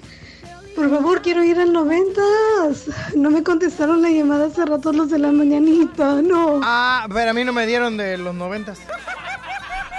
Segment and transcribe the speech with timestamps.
[0.75, 2.89] Por favor, quiero ir al noventas.
[3.16, 6.59] No me contestaron la llamada hace rato los de la mañanita, no.
[6.63, 8.79] Ah, pero a mí no me dieron de los noventas.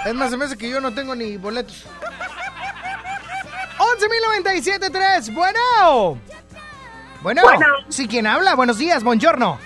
[0.05, 1.85] Es más, se me hace que yo no tengo ni boletos.
[4.45, 6.19] 11.097.3, bueno.
[7.27, 7.41] Bueno.
[7.43, 7.65] Bueno.
[7.89, 8.55] Sí, ¿quién habla?
[8.55, 9.59] Buenos días, buongiorno.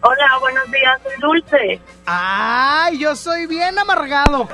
[0.00, 1.80] Hola, buenos días, soy Dulce.
[2.06, 4.48] Ay, yo soy bien amargado.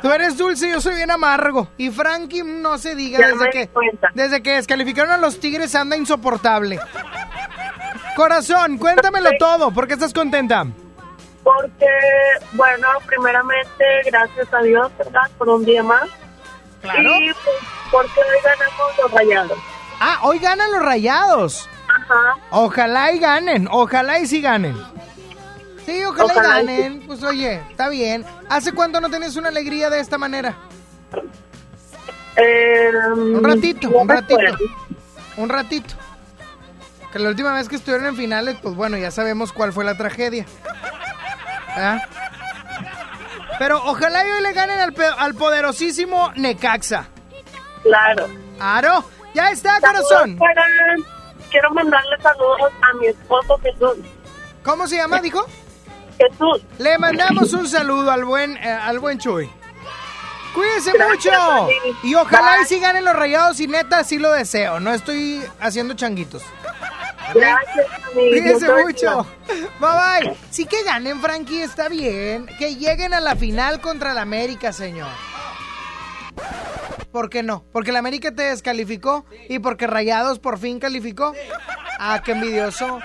[0.00, 1.68] Tú eres dulce, yo soy bien amargo.
[1.76, 4.08] Y Frankie, no se diga, Ya desde que, cuenta.
[4.14, 6.80] desde que descalificaron a los tigres anda insoportable.
[8.14, 10.64] Corazón, cuéntamelo todo, ¿por qué estás contenta?
[11.44, 11.90] Porque,
[12.52, 15.30] bueno, primeramente, gracias a Dios, ¿verdad?
[15.36, 16.08] Por un día más.
[16.80, 17.02] Claro.
[17.02, 17.56] Y pues,
[17.90, 19.58] porque hoy ganamos los rayados.
[20.00, 21.68] Ah, hoy ganan los rayados.
[21.88, 22.36] Ajá.
[22.50, 24.76] Ojalá y ganen, ojalá y sí ganen.
[25.84, 27.06] Sí, ojalá, Ojalá y y ganen.
[27.06, 28.24] Pues oye, está bien.
[28.48, 30.54] ¿Hace cuánto no tienes una alegría de esta manera?
[32.36, 34.40] Eh, Un ratito, un ratito.
[35.36, 35.94] Un ratito.
[37.12, 39.96] Que la última vez que estuvieron en finales, pues bueno, ya sabemos cuál fue la
[39.96, 40.44] tragedia.
[41.68, 42.00] ¿Ah?
[43.58, 47.08] Pero ojalá y hoy le ganen al, al poderosísimo Necaxa.
[47.82, 48.28] Claro.
[48.60, 49.04] Aro,
[49.36, 50.38] ya está, Saludos corazón.
[51.50, 53.98] Quiero mandarle saludos a mi esposo Jesús.
[54.64, 55.46] ¿Cómo se llama, dijo?
[56.18, 56.62] Jesús.
[56.78, 59.48] Le mandamos un saludo al buen, eh, al buen Chuy.
[60.54, 61.68] Cuídense Gracias, mucho.
[62.02, 62.66] Y ojalá y Bye.
[62.66, 64.80] sí ganen los rayados y neta, sí lo deseo.
[64.80, 66.42] No estoy haciendo changuitos.
[67.34, 67.86] Gracias.
[68.14, 69.26] Cuídense mucho.
[69.46, 70.36] Bye bye.
[70.50, 72.46] Sí que ganen, Frankie, está bien.
[72.58, 75.10] Que lleguen a la final contra el América, señor.
[77.16, 77.64] ¿Por qué no?
[77.72, 81.32] Porque el América te descalificó y porque Rayados por fin calificó.
[81.98, 82.98] Ah, qué envidioso.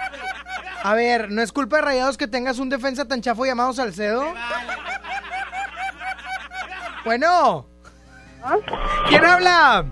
[0.84, 4.26] A ver, ¿no es culpa de Rayados que tengas un defensa tan chafo llamado Salcedo?
[7.06, 7.66] Bueno.
[9.08, 9.86] ¿Quién habla?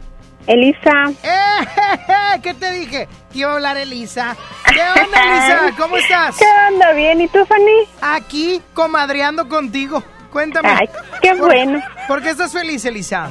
[0.47, 0.91] Elisa,
[1.23, 2.39] ¡Eh!
[2.43, 3.07] ¿Qué te dije?
[3.31, 4.35] Que iba a hablar Elisa.
[4.65, 5.59] ¿Qué onda, Elisa?
[5.77, 6.35] ¿Cómo estás?
[6.37, 6.91] ¿qué onda?
[6.91, 7.21] ¿Bien?
[7.21, 7.87] ¿Y tú, Fanny?
[8.01, 10.03] Aquí, comadreando contigo.
[10.29, 10.71] Cuéntame.
[10.77, 10.89] Ay,
[11.21, 11.81] qué ¿Por- bueno.
[12.05, 13.29] ¿Por qué estás feliz, Elisa?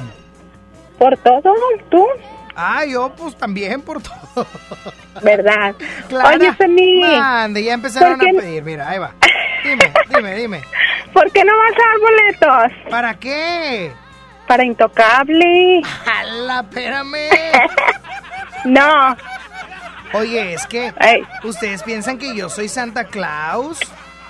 [0.99, 1.53] ¿Por todo?
[1.89, 2.05] ¿Tú?
[2.55, 4.45] Ah, yo pues también por todo.
[5.23, 5.73] ¿Verdad?
[6.09, 6.51] Clara, Oye,
[7.17, 8.63] Mande, ya empezaron ¿por qué a pedir.
[8.63, 9.13] Mira, ahí va.
[9.63, 10.63] Dime, dime, dime.
[11.13, 12.91] ¿por qué no vas a dar boletos?
[12.91, 13.91] ¿Para qué?
[14.47, 15.81] para Intocable.
[16.05, 17.29] ¡Hala, espérame!
[18.65, 19.15] No,
[20.11, 21.23] Oye, es que Ey.
[21.43, 23.79] ustedes piensan que yo soy Santa Claus.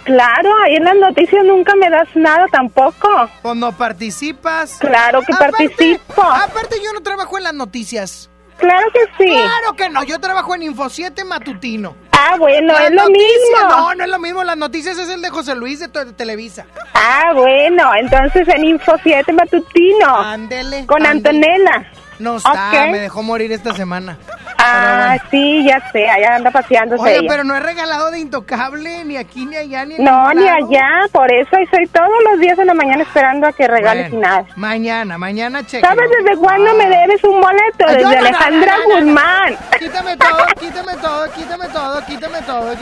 [0.09, 3.07] Claro, ahí en las noticias nunca me das nada tampoco.
[3.43, 4.77] ¿O no participas?
[4.79, 6.23] Claro que participo.
[6.23, 8.29] Aparte, yo no trabajo en las noticias.
[8.57, 9.31] Claro que sí.
[9.31, 11.95] Claro que no, yo trabajo en Info 7 Matutino.
[12.11, 13.69] Ah, bueno, Las es lo noticias, mismo.
[13.69, 14.43] No, no es lo mismo.
[14.43, 16.65] Las noticias es el de José Luis de, Televisa.
[16.93, 20.15] Ah, bueno, entonces en Info 7 Matutino.
[20.17, 20.85] Ándele.
[20.87, 21.37] Con ándele.
[21.37, 21.91] Antonella.
[22.19, 24.17] No está, me dejó morir esta semana.
[24.61, 27.27] Ah, sí, ya sé, allá anda paseándose Oye, ella.
[27.29, 31.31] pero no he regalado de intocable ni aquí ni allá ni No, ni allá, por
[31.33, 34.45] eso estoy todos los días en la mañana esperando a que regales Bueno, nada.
[34.57, 35.85] Mañana, mañana cheque.
[35.87, 37.85] ¿Sabes desde cuándo me debes un boleto?
[37.87, 39.05] Ay, Desde no, Alejandra no, no, no.
[39.05, 39.57] Guzmán.
[39.79, 42.75] Quítame todo, quítame todo, quítame todo, quítame todo.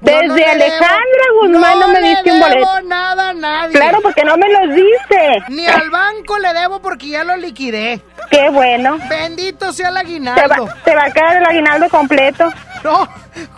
[0.00, 2.58] Desde no le Alejandra Guzmán no me diste un boleto.
[2.58, 3.72] debo nada a nadie.
[3.72, 5.42] Claro, porque no me los dice.
[5.48, 8.00] Ni al banco le debo porque ya lo liquidé.
[8.30, 8.98] Qué bueno.
[9.10, 10.66] Bendito sea el Te aguinaldo.
[10.66, 12.50] va, te va a quedar el aguinaldo completo.
[12.82, 13.06] No,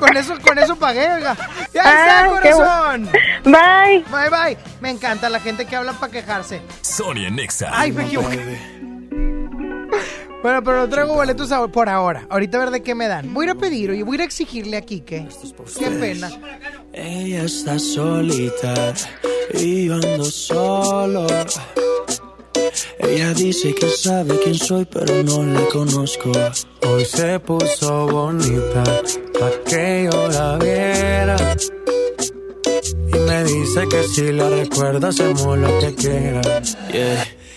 [0.00, 1.36] con eso, con eso pagué, oiga.
[1.72, 3.08] Ya Ah, está, corazón.
[3.44, 4.04] Bye.
[4.10, 4.58] Bye, bye.
[4.80, 6.60] Me encanta la gente que habla para quejarse.
[6.80, 7.70] Sonia Nexa.
[7.72, 8.58] Ay, me equivoqué.
[10.42, 12.26] Bueno, pero no traigo boletos por ahora.
[12.28, 13.32] Ahorita a ver de qué me dan.
[13.32, 15.28] Voy a ir a pedir, oye, voy a ir a exigirle a Kike.
[15.78, 16.30] Qué pena.
[16.92, 18.92] Ella está solita
[19.54, 21.26] y yo ando solo.
[22.98, 26.32] Ella dice que sabe quién soy, pero no la conozco.
[26.88, 28.82] Hoy se puso bonita
[29.38, 31.36] pa' que yo la viera.
[33.08, 36.42] Y me dice que si la recuerda hacemos lo que quiera.
[36.90, 37.41] Yeah.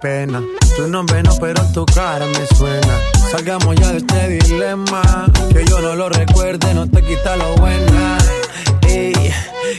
[0.00, 0.42] Pena.
[0.76, 2.98] Tu nombre no, pero tu cara me suena.
[3.30, 5.02] Salgamos ya de este dilema.
[5.52, 8.18] Que yo no lo recuerde, no te quita lo buena.
[8.82, 9.32] Ey,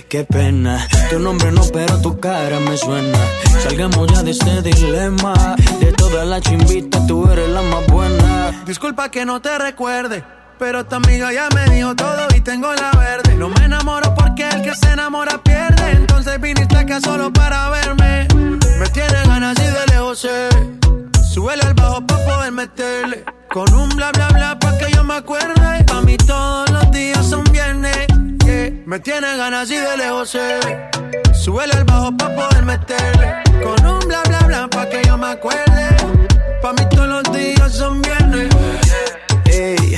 [0.07, 0.88] qué pena.
[1.09, 3.18] Tu nombre no, pero tu cara me suena.
[3.63, 5.33] Salgamos ya de este dilema.
[5.79, 8.63] De todas las chimbitas, tú eres la más buena.
[8.65, 10.24] Disculpa que no te recuerde.
[10.59, 13.35] Pero tu amiga ya me dijo todo tengo la verde.
[13.35, 15.91] No me enamoro porque el que se enamora pierde.
[15.91, 18.27] Entonces viniste acá solo para verme.
[18.79, 20.49] Me tiene ganas y de lejos ve.
[21.33, 23.23] Súbele al bajo pa' poder meterle.
[23.49, 25.83] Con un bla bla bla pa' que yo me acuerde.
[25.85, 28.07] Pa' mí todos los días son viernes.
[28.45, 28.71] yeah.
[28.85, 30.89] Me tiene ganas y de lejos ve.
[31.33, 33.35] Súbele al bajo pa' poder meterle.
[33.63, 35.88] Con un bla bla bla pa' que yo me acuerde.
[36.61, 38.49] Pa' mí todos los días son viernes.
[39.45, 39.97] Ey,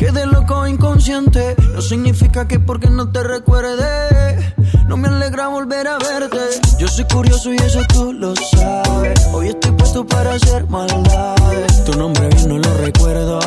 [0.00, 1.54] Quedé loco inconsciente.
[1.74, 4.54] No significa que porque no te recuerde.
[4.88, 6.38] No me alegra volver a verte.
[6.78, 9.26] Yo soy curioso y eso tú lo sabes.
[9.30, 11.84] Hoy estoy puesto para hacer maldades.
[11.84, 13.40] Tu nombre bien no lo recuerdo.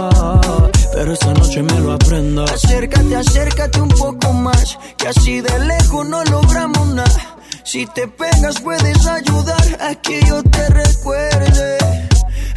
[0.93, 2.43] Pero esta noche me lo aprendo.
[2.43, 4.77] Acércate, acércate un poco más.
[4.95, 7.35] Que así de lejos no logramos nada.
[7.63, 12.02] Si te pegas puedes ayudar a que yo te recuerde.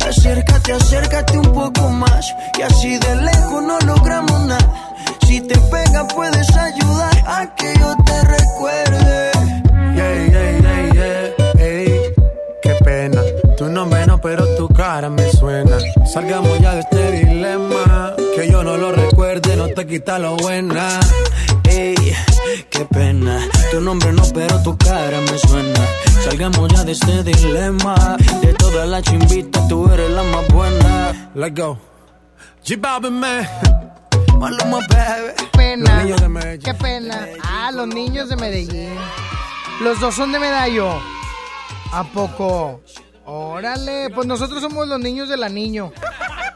[0.07, 2.33] Acércate, acércate un poco más.
[2.53, 4.73] Que así de lejos no logramos nada.
[5.27, 9.31] Si te pegas puedes ayudar a que yo te recuerde.
[9.95, 11.63] Yeah, yeah, yeah, yeah.
[11.65, 12.01] Ey,
[12.63, 13.21] qué pena.
[13.57, 15.77] Tu nombre no, pero tu cara me suena.
[16.13, 18.15] Salgamos ya de este dilema.
[18.37, 21.01] Que yo no lo recuerde, no te quita lo buena.
[21.69, 21.97] Ey,
[22.71, 23.41] qué pena.
[23.71, 25.81] Tu nombre no, pero tu cara me suena.
[26.25, 28.17] Salgamos ya de este dilema.
[28.41, 31.31] De todas las chimbitas, tú eres la más buena.
[31.35, 31.79] Let's go.
[32.65, 33.47] G-Balvin, man.
[34.39, 35.33] Maluma, baby.
[35.37, 35.95] Qué pena.
[35.95, 36.63] Los niños de Medellín.
[36.63, 37.29] Qué pena.
[37.43, 38.95] Ah, los niños de Medellín.
[39.81, 41.01] Los dos son de Medallo.
[41.93, 42.81] ¿A poco?
[43.25, 45.93] Órale, pues nosotros somos los niños del niño.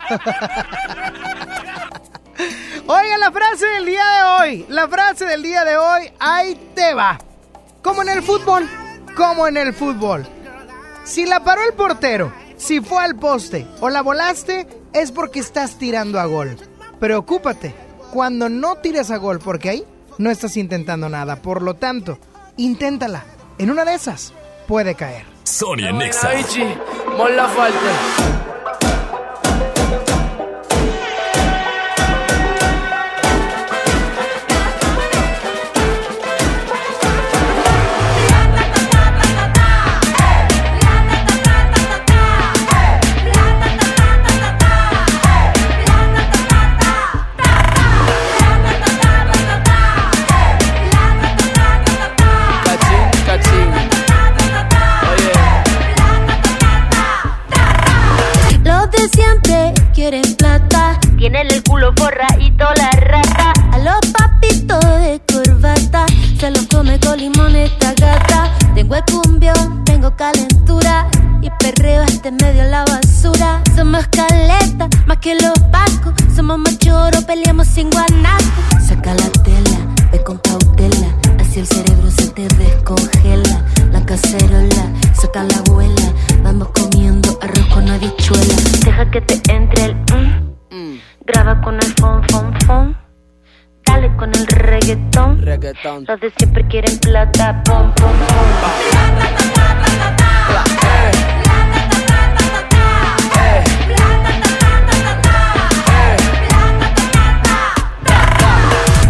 [2.87, 4.67] Oiga, la frase del día de hoy.
[4.69, 7.19] La frase del día de hoy, ahí te va.
[7.83, 8.69] Como en el fútbol,
[9.17, 10.27] como en el fútbol.
[11.05, 15.79] Si la paró el portero, si fue al poste o la volaste, es porque estás
[15.79, 16.57] tirando a gol.
[16.99, 17.75] Preocúpate
[18.11, 19.85] cuando no tires a gol, porque ahí
[20.19, 21.37] no estás intentando nada.
[21.37, 22.19] Por lo tanto,
[22.57, 23.25] inténtala.
[23.59, 24.33] En una de esas,
[24.67, 25.25] puede caer.
[25.45, 26.31] Sonia Nexa.
[67.21, 68.51] Esta gata.
[68.75, 71.07] Tengo el cumbión, tengo calentura.
[71.43, 73.63] Y perreo este medio la basura.
[73.75, 76.15] Somos caleta, más que los pacos.
[76.35, 78.63] Somos machoros, peleamos sin guanaco.
[78.81, 79.79] Saca la tela,
[80.11, 81.09] ve con cautela.
[81.39, 83.65] Así el cerebro se te descongela.
[83.93, 86.13] La cacerola, saca la abuela.
[86.43, 88.55] Vamos comiendo arroz con habichuela.
[88.85, 90.99] Deja que te entre el mm.
[91.27, 93.10] Graba con el fon, fon, fon.
[93.91, 95.43] Dale con el reggaetón.
[95.43, 96.05] Reggaetón.
[96.07, 97.61] Los de siempre quieren plata.
[97.65, 98.71] Pom, pom, pom.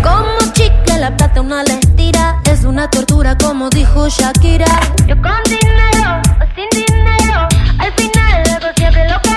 [0.02, 4.66] Como chicle la plata una le tira Es una tortura como dijo Shakira
[5.06, 9.29] Yo con dinero o sin dinero Al final hago siempre lo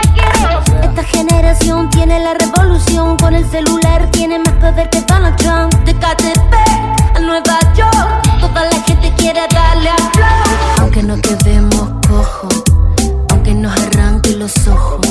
[1.04, 5.94] Esta generación tiene la revolución Con el celular tiene más poder que Donald Trump De
[5.94, 6.54] KTP
[7.16, 12.64] a Nueva York Toda la gente quiere darle a flow Aunque no quedemos cojos
[13.32, 15.06] Aunque nos arranque los ojos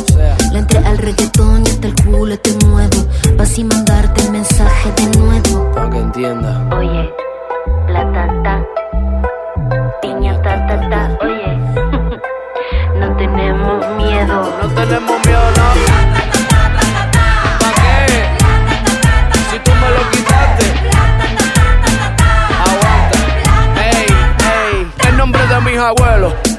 [0.50, 3.06] Le entré al reggaetón y hasta el culo te muevo
[3.36, 6.68] Pa' así mandarte el mensaje de nuevo Para que entienda.
[6.74, 7.12] Oye,
[7.88, 8.64] la tata,
[10.00, 11.56] piña ta ta ta, oye,
[12.98, 14.52] no tenemos miedo.
[14.62, 15.11] No tenemos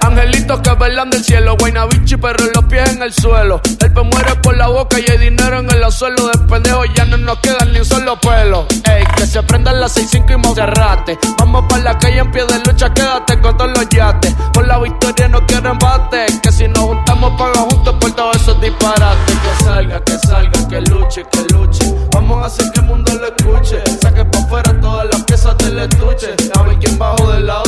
[0.03, 1.55] Angelitos que velan del cielo.
[1.57, 3.61] Guaynabichi, pero los pies en el suelo.
[3.79, 6.27] El pe muere por la boca y hay dinero en el suelo.
[6.27, 8.67] De pendejo ya no nos quedan ni un solo pelo.
[8.83, 11.17] Ey, que se prendan las 6-5 y Monserrate.
[11.39, 14.35] Vamos para la calle en pie de lucha, quédate con todos los yates.
[14.53, 16.25] Por la victoria no quiero embate.
[16.41, 19.35] Que si nos juntamos, paga juntos por todos esos disparates.
[19.37, 21.95] Que salga, que salga, que luche, que luche.
[22.11, 23.81] Vamos a hacer que el mundo lo escuche.
[24.01, 26.35] Saque pa' afuera todas las piezas del estuche.
[26.59, 27.62] A ver quién bajo de la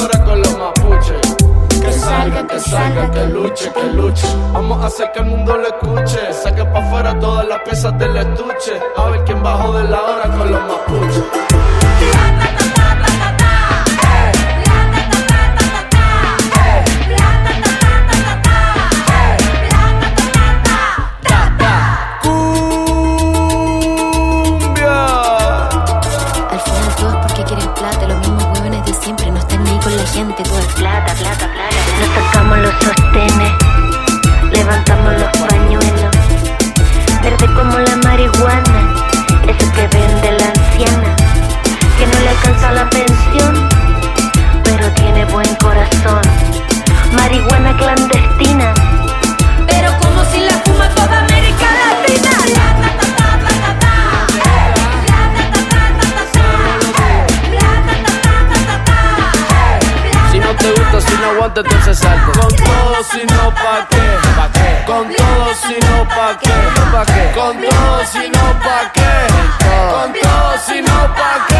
[2.05, 4.27] salga, que salga, que luche, que luche.
[4.53, 6.33] Vamos a hacer que el mundo lo escuche.
[6.33, 8.73] Saque pa' afuera todas las piezas del estuche.
[8.97, 11.64] A ver quién bajó de la hora con los mapuches.
[61.95, 62.39] Entonces salte.
[62.39, 63.97] Con todo, si no, pa' qué.
[64.35, 64.83] ¿Pa' qué?
[64.85, 66.53] Con todo, si no, pa' qué.
[66.91, 67.31] ¿Pa' qué?
[67.33, 69.27] Con todo, si no, pa' qué.
[69.63, 71.55] Con todo, si no, pa' qué.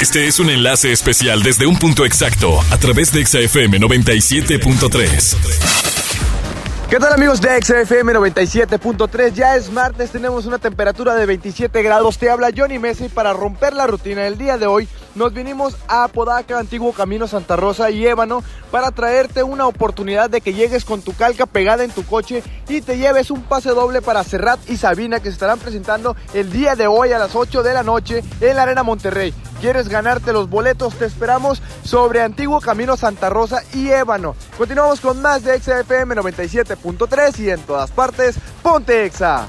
[0.00, 5.97] Este es un enlace especial desde un punto exacto a través de XFM 97.3.
[6.90, 9.34] ¿Qué tal amigos de XFM 97.3?
[9.34, 12.16] Ya es martes, tenemos una temperatura de 27 grados.
[12.16, 15.76] Te habla Johnny Mesa y para romper la rutina del día de hoy nos vinimos
[15.88, 20.84] a Apodaca, Antiguo Camino Santa Rosa y Ébano para traerte una oportunidad de que llegues
[20.84, 24.60] con tu calca pegada en tu coche y te lleves un pase doble para Serrat
[24.70, 27.82] y Sabina que se estarán presentando el día de hoy a las 8 de la
[27.82, 29.34] noche en la Arena Monterrey.
[29.60, 30.94] ¿Quieres ganarte los boletos?
[30.94, 34.36] Te esperamos sobre Antiguo Camino Santa Rosa y Ébano.
[34.56, 39.48] Continuamos con más de XFM 97.3 y en todas partes, ponte Exa.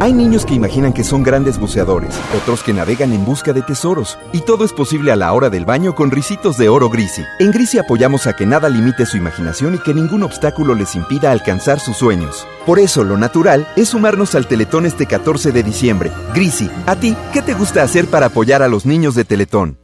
[0.00, 4.18] Hay niños que imaginan que son grandes buceadores, otros que navegan en busca de tesoros,
[4.32, 7.22] y todo es posible a la hora del baño con risitos de oro Grisi.
[7.38, 11.30] En Grisi apoyamos a que nada limite su imaginación y que ningún obstáculo les impida
[11.30, 12.46] alcanzar sus sueños.
[12.66, 16.10] Por eso, lo natural es sumarnos al Teletón este 14 de diciembre.
[16.34, 19.83] Grisi, ¿a ti qué te gusta hacer para apoyar a los niños de Teletón?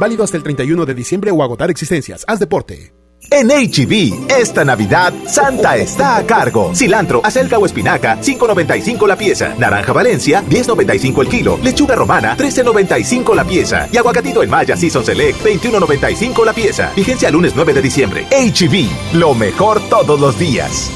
[0.00, 2.24] Válido hasta el 31 de diciembre o agotar existencias.
[2.26, 2.94] Haz deporte.
[3.30, 6.74] En HB, esta Navidad, Santa está a cargo.
[6.74, 9.54] Cilantro, acelga o espinaca, 5.95 la pieza.
[9.58, 11.58] Naranja Valencia, 10.95 el kilo.
[11.62, 13.88] Lechuga romana, 13.95 la pieza.
[13.92, 16.92] Y aguacatito en Maya Season Select, 21.95 la pieza.
[16.96, 18.26] Vigencia lunes 9 de diciembre.
[18.30, 20.90] HB, lo mejor todos los días.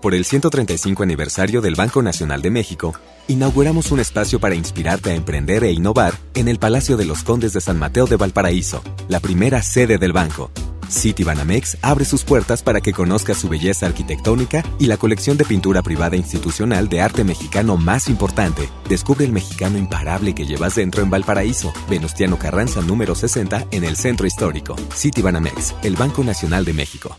[0.00, 2.94] Por el 135 aniversario del Banco Nacional de México,
[3.28, 7.52] inauguramos un espacio para inspirarte a emprender e innovar en el Palacio de los Condes
[7.52, 10.50] de San Mateo de Valparaíso, la primera sede del banco.
[10.90, 15.82] Citibanamex abre sus puertas para que conozcas su belleza arquitectónica y la colección de pintura
[15.82, 18.70] privada institucional de arte mexicano más importante.
[18.88, 23.96] Descubre el mexicano imparable que llevas dentro en Valparaíso, Venustiano Carranza número 60 en el
[23.96, 24.76] centro histórico.
[24.94, 27.18] Citibanamex, el Banco Nacional de México.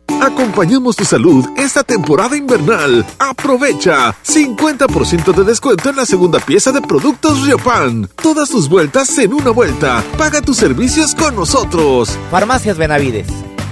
[0.21, 3.03] Acompañamos tu salud esta temporada invernal.
[3.17, 8.07] Aprovecha 50% de descuento en la segunda pieza de productos Riopan.
[8.21, 10.03] Todas tus vueltas en una vuelta.
[10.19, 12.19] Paga tus servicios con nosotros.
[12.29, 13.29] Farmacias Benavides.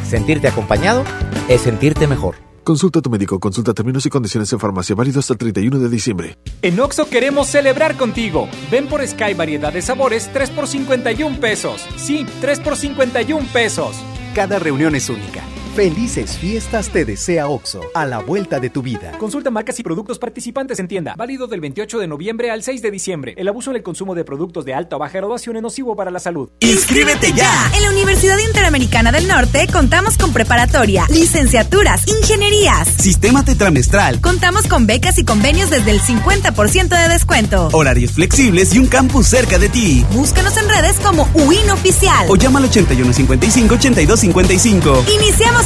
[0.09, 1.03] Sentirte acompañado
[1.49, 2.37] es sentirte mejor.
[2.63, 5.89] Consulta a tu médico, consulta términos y condiciones en farmacia, válido hasta el 31 de
[5.89, 6.37] diciembre.
[6.63, 8.49] En Oxo queremos celebrar contigo.
[8.71, 11.85] Ven por Sky variedad de sabores 3 por 51 pesos.
[11.97, 13.95] Sí, 3 por 51 pesos.
[14.33, 15.43] Cada reunión es única.
[15.75, 19.11] Felices fiestas te desea OXO, a la vuelta de tu vida.
[19.17, 21.13] Consulta marcas y productos participantes en tienda.
[21.15, 23.33] Válido del 28 de noviembre al 6 de diciembre.
[23.37, 26.11] El abuso en el consumo de productos de alta o baja graduación es nocivo para
[26.11, 26.49] la salud.
[26.59, 27.71] ¡Inscríbete ya!
[27.75, 34.21] En la Universidad Interamericana del Norte contamos con preparatoria, licenciaturas, ingenierías, sistema tetramestral.
[34.21, 37.69] Contamos con becas y convenios desde el 50% de descuento.
[37.73, 40.05] Horarios flexibles y un campus cerca de ti.
[40.13, 42.25] Búscanos en redes como UIN Oficial.
[42.27, 45.03] O llama al 8155 8255.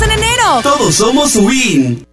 [0.02, 0.62] En enero.
[0.64, 2.08] Todos somos WIN.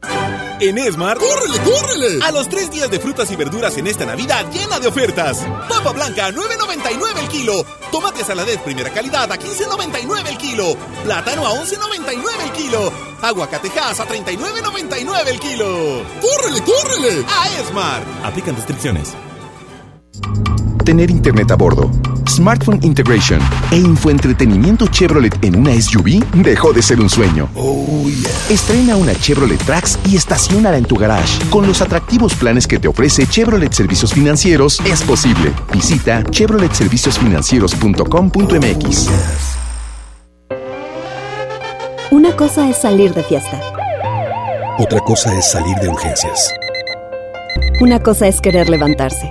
[0.61, 2.23] En Esmar, ¡córrele, córrele!
[2.23, 5.39] A los tres días de frutas y verduras en esta Navidad llena de ofertas.
[5.67, 7.65] Papa blanca a 9.99 el kilo.
[7.91, 10.77] Tomate saladez primera calidad a 15.99 el kilo.
[11.05, 12.93] Plátano a 11.99 el kilo.
[13.23, 16.05] Aguacatejas a 39.99 el kilo.
[16.21, 17.25] ¡Córrele, córrele!
[17.27, 18.03] A Esmar.
[18.23, 19.15] Aplican restricciones.
[20.85, 21.91] Tener internet a bordo,
[22.27, 23.41] smartphone integration
[23.71, 27.49] e infoentretenimiento Chevrolet en una SUV dejó de ser un sueño.
[28.49, 31.39] Estrena una Chevrolet Trax y estacionala en tu garage.
[31.51, 35.53] Con los atractivos planes que te ofrece Chevrolet Servicios Financieros, es posible.
[35.73, 39.09] Visita chevroletserviciosfinancieros.com.mx.
[42.11, 43.61] Una cosa es salir de fiesta.
[44.79, 46.53] Otra cosa es salir de urgencias.
[47.81, 49.31] Una cosa es querer levantarse.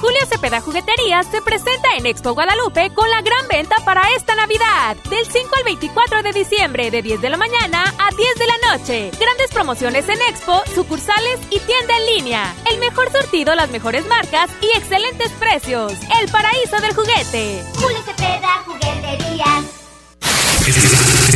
[0.00, 4.96] Julio Cepeda Jugueterías se presenta en Expo Guadalupe con la gran venta para esta Navidad.
[5.08, 8.58] Del 5 al 24 de diciembre, de 10 de la mañana a 10 de la
[8.70, 9.10] noche.
[9.18, 12.54] Grandes promociones en Expo, sucursales y tienda en línea.
[12.70, 15.92] El mejor surtido, las mejores marcas y excelentes precios.
[16.20, 17.62] El paraíso del juguete.
[17.76, 19.64] Julio Cepeda Jugueterías.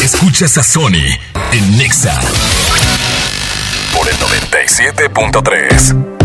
[0.03, 1.17] Escuchas a Sony
[1.53, 2.19] en Nexa
[3.95, 6.18] por el 97.3.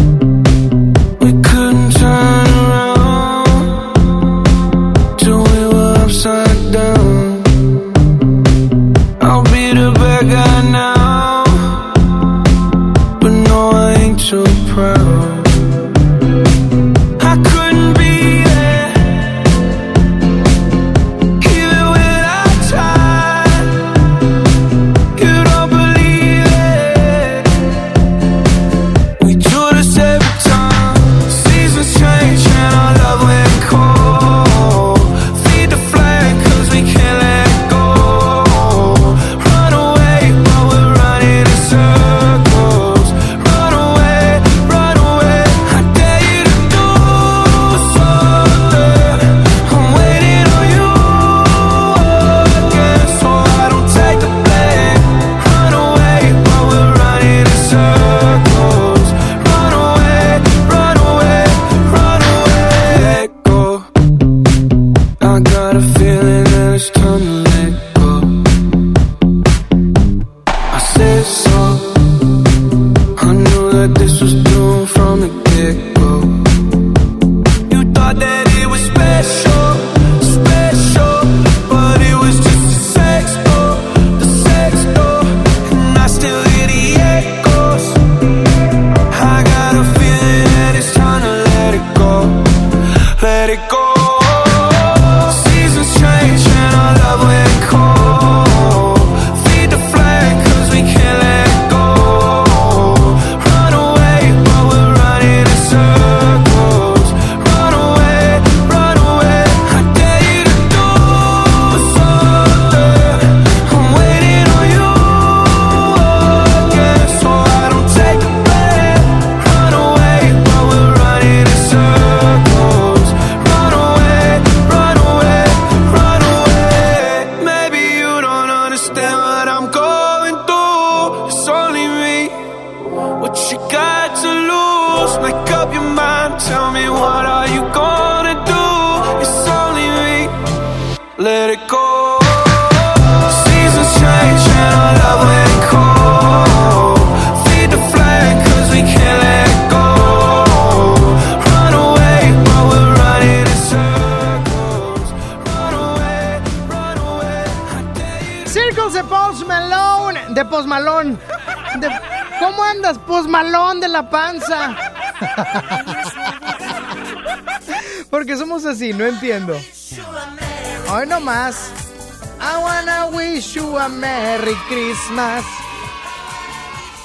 [175.13, 175.45] Christmas.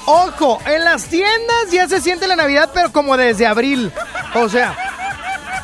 [0.07, 3.93] Ojo, en las tiendas ya se siente la Navidad, pero como desde abril.
[4.35, 4.75] O sea,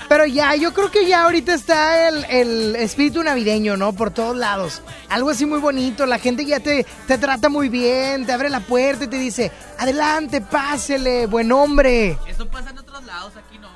[0.08, 3.94] pero ya, yo creo que ya ahorita está el, el espíritu navideño, ¿no?
[3.94, 4.82] Por todos lados.
[5.08, 6.04] Algo así muy bonito.
[6.04, 9.50] La gente ya te, te trata muy bien, te abre la puerta y te dice,
[9.78, 12.18] adelante, pásele, buen hombre.
[12.26, 13.68] Eso pasa en otros lados, aquí no.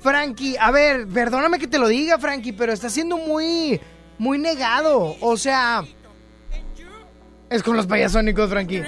[0.00, 3.78] Frankie, a ver, perdóname que te lo diga, Frankie, pero está siendo muy
[4.18, 5.16] muy negado.
[5.20, 5.84] O sea,
[7.56, 8.84] es con los payasónicos, Frankie.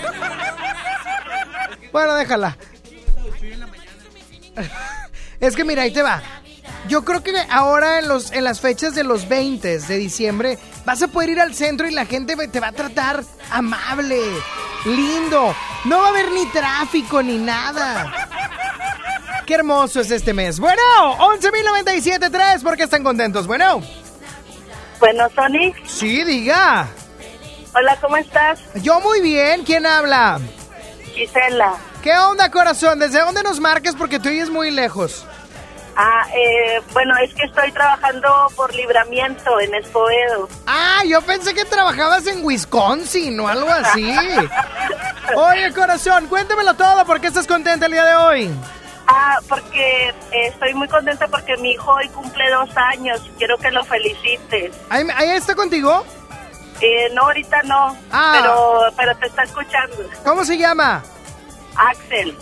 [1.92, 2.56] Bueno, déjala.
[5.40, 6.22] Es que mira, ahí te va.
[6.88, 11.02] Yo creo que ahora en, los, en las fechas de los 20 de diciembre vas
[11.02, 14.20] a poder ir al centro y la gente te va a tratar amable,
[14.84, 15.54] lindo.
[15.84, 18.28] No va a haber ni tráfico ni nada.
[19.46, 20.60] Qué hermoso es este mes.
[20.60, 20.82] Bueno,
[21.18, 23.46] 11.097.3, ¿por qué están contentos?
[23.46, 23.82] Bueno.
[25.00, 25.74] Bueno, Tony.
[25.86, 26.88] Sí, diga.
[27.78, 28.58] Hola, ¿cómo estás?
[28.82, 30.40] Yo muy bien, ¿quién habla?
[31.14, 31.76] Gisela.
[32.02, 32.98] ¿Qué onda, corazón?
[32.98, 33.94] ¿Desde dónde nos marques?
[33.94, 35.24] Porque tú oyes muy lejos.
[35.94, 40.48] Ah, eh, bueno, es que estoy trabajando por libramiento en Escobedo.
[40.66, 44.12] Ah, yo pensé que trabajabas en Wisconsin o algo así.
[45.36, 48.50] Oye, corazón, cuéntamelo todo, ¿por qué estás contenta el día de hoy?
[49.06, 53.56] Ah, porque eh, estoy muy contenta porque mi hijo hoy cumple dos años y quiero
[53.56, 54.74] que lo felicites.
[54.90, 56.04] ¿Ahí, ahí está contigo?
[56.80, 58.32] Eh, no, ahorita no, Ah.
[58.40, 59.96] pero, pero te está escuchando.
[60.24, 61.02] ¿Cómo se llama?
[61.76, 62.36] Axel.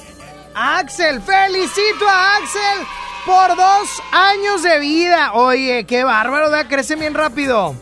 [0.54, 2.86] Axel, felicito a Axel
[3.24, 5.32] por dos años de vida.
[5.34, 6.66] Oye, qué bárbaro, ¿verdad?
[6.68, 7.74] Crece bien rápido.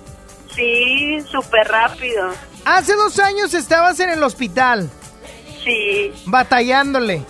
[0.55, 2.31] Sí, súper rápido.
[2.65, 4.89] Hace dos años estabas en el hospital.
[5.65, 6.13] Sí.
[6.27, 7.25] Batallándole.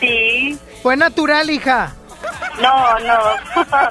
[0.00, 0.58] Sí.
[0.82, 1.94] Fue natural, hija.
[2.60, 3.18] No, no.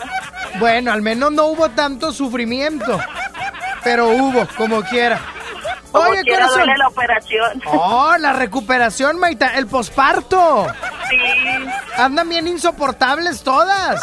[0.59, 2.99] Bueno, al menos no hubo tanto sufrimiento.
[3.83, 5.19] Pero hubo, como quiera.
[5.91, 6.59] Como Oye, quiera corazón.
[6.59, 7.63] duele la operación.
[7.65, 9.55] Oh, la recuperación, Maita.
[9.57, 10.67] El posparto.
[11.09, 11.17] Sí.
[11.97, 13.99] Andan bien insoportables todas.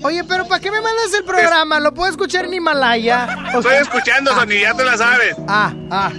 [0.04, 1.80] Oye, pero ¿para qué me mandas el programa?
[1.80, 3.51] ¿Lo puedo escuchar en Himalaya?
[3.56, 5.36] O Estoy escuchando, Sony, ya te la sabes.
[5.47, 6.12] Ah, ah.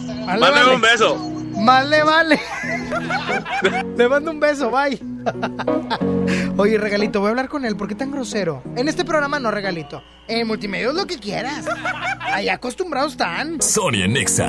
[0.00, 0.74] Vale, Mándame vale.
[0.74, 1.16] un beso.
[1.64, 2.40] Vale, vale.
[3.96, 4.98] Le mando un beso, bye.
[6.56, 7.76] Oye, regalito, voy a hablar con él.
[7.76, 8.62] ¿Por qué tan grosero?
[8.76, 10.02] En este programa no, regalito.
[10.26, 11.64] En multimedia es lo que quieras.
[12.20, 13.60] Ahí acostumbrados están.
[13.60, 14.48] Sony Nexa.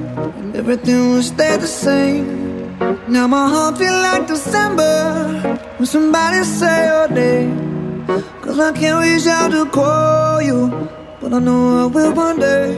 [0.53, 2.77] everything will stay the same.
[3.07, 8.05] Now my heart feel like December when somebody say your name.
[8.41, 12.77] Cause I can't reach out to call you, but I know I will one day.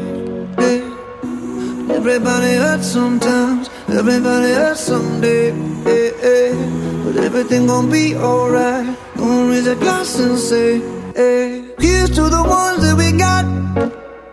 [1.89, 5.51] Everybody hurts sometimes, everybody hurts someday.
[7.05, 8.97] But everything gon' be alright.
[9.17, 10.79] Gonna raise a glass and say,
[11.15, 11.63] hey.
[11.79, 14.02] Here's to the ones that we got.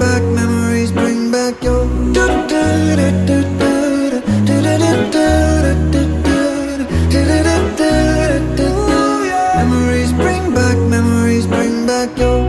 [0.00, 1.84] Back, memories bring back your.
[2.14, 2.60] Do, do.
[9.60, 12.40] Memories bring back, memories bring back your.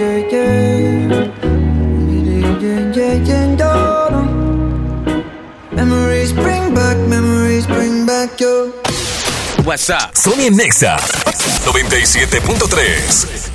[0.00, 1.32] Yeah, yeah.
[2.60, 4.24] Yeah, yeah, yeah, yeah.
[5.72, 8.70] Memories bring back, memories bring back your.
[9.64, 10.12] WhatsApp.
[10.12, 10.98] Sony Nexa
[11.64, 13.53] 97.3.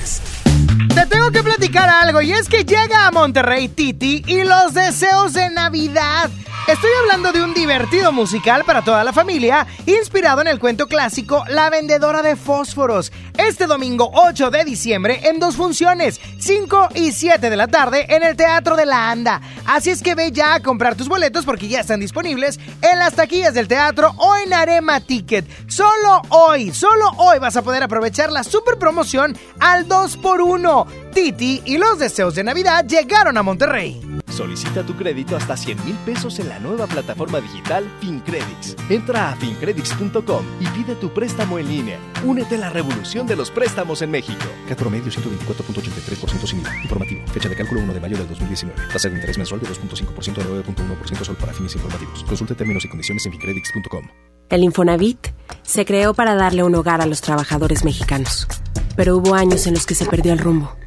[0.99, 5.31] Te tengo que platicar algo y es que llega a Monterrey Titi y los deseos
[5.31, 6.29] de Navidad.
[6.67, 11.43] Estoy hablando de un divertido musical para toda la familia, inspirado en el cuento clásico
[11.47, 13.11] La vendedora de fósforos.
[13.37, 18.21] Este domingo 8 de diciembre en dos funciones, 5 y 7 de la tarde en
[18.21, 19.41] el Teatro de la Anda.
[19.65, 23.15] Así es que ve ya a comprar tus boletos porque ya están disponibles en las
[23.15, 25.45] taquillas del teatro o en Arema Ticket.
[25.67, 30.85] Solo hoy, solo hoy vas a poder aprovechar la super promoción al 2x1.
[31.13, 34.08] Titi y los deseos de Navidad llegaron a Monterrey.
[34.39, 38.78] Solicita tu crédito hasta 100 mil pesos en la nueva plataforma digital FinCredits.
[38.89, 41.99] Entra a fincredits.com y pide tu préstamo en línea.
[42.23, 44.45] Únete a la revolución de los préstamos en México.
[44.65, 46.73] Cat promedio 124.83% sin IVA.
[46.84, 47.21] Informativo.
[47.34, 48.82] Fecha de cálculo 1 de mayo del 2019.
[48.93, 52.23] Tasa de interés mensual de 2.5% a 9.1% solo para fines informativos.
[52.23, 54.08] Consulte términos y condiciones en fincredits.com.
[54.52, 58.47] El Infonavit se creó para darle un hogar a los trabajadores mexicanos.
[58.95, 60.78] Pero hubo años en los que se perdió el rumbo.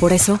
[0.00, 0.40] Por eso,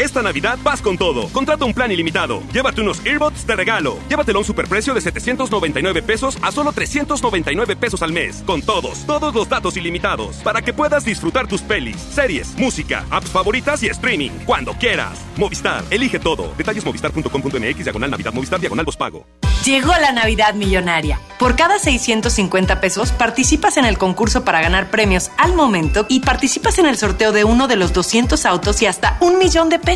[0.00, 1.28] Esta Navidad vas con todo.
[1.28, 2.42] Contrata un plan ilimitado.
[2.54, 3.98] Llévate unos earbuds de regalo.
[4.08, 8.42] Llévatelo a un superprecio de 799 pesos a solo 399 pesos al mes.
[8.46, 10.36] Con todos, todos los datos ilimitados.
[10.36, 14.30] Para que puedas disfrutar tus pelis, series, música, apps favoritas y streaming.
[14.46, 15.18] Cuando quieras.
[15.36, 16.54] Movistar, elige todo.
[16.56, 19.26] Detalles movistar.com.mx, diagonal Navidad, Movistar, diagonal pago.
[19.66, 21.20] Llegó la Navidad Millonaria.
[21.38, 26.78] Por cada 650 pesos participas en el concurso para ganar premios al momento y participas
[26.78, 29.89] en el sorteo de uno de los 200 autos y hasta un millón de pesos.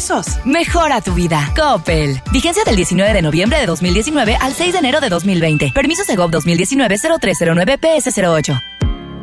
[0.45, 1.53] Mejora tu vida.
[1.55, 2.21] Coppel.
[2.33, 5.71] Vigencia del 19 de noviembre de 2019 al 6 de enero de 2020.
[5.73, 8.61] Permiso Segov 2019-0309-PS08.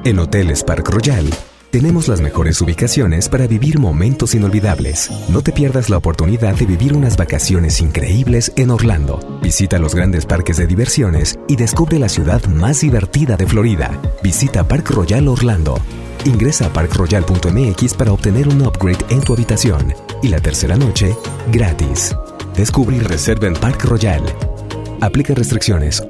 [0.06, 1.30] En Hoteles Park Royal
[1.72, 5.12] tenemos las mejores ubicaciones para vivir momentos inolvidables.
[5.28, 9.40] No te pierdas la oportunidad de vivir unas vacaciones increíbles en Orlando.
[9.42, 13.92] Visita los grandes parques de diversiones y descubre la ciudad más divertida de Florida.
[14.24, 15.82] Visita Park Royal Orlando.
[16.24, 19.94] Ingresa a parkroyal.mx para obtener un upgrade en tu habitación.
[20.24, 21.16] Y la tercera noche,
[21.52, 22.16] gratis.
[22.56, 24.22] Descubre y reserva en Park Royal.
[25.02, 26.04] Aplica restricciones.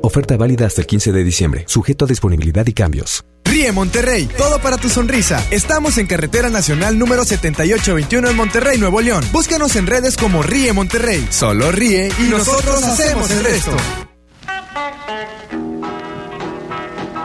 [0.00, 3.24] Oferta válida hasta el 15 de diciembre, sujeto a disponibilidad y cambios.
[3.44, 5.44] Ríe Monterrey, todo para tu sonrisa.
[5.50, 9.24] Estamos en Carretera Nacional número 7821 en Monterrey, Nuevo León.
[9.32, 11.26] Búscanos en redes como Ríe Monterrey.
[11.30, 13.76] Solo ríe y nosotros hacemos el resto.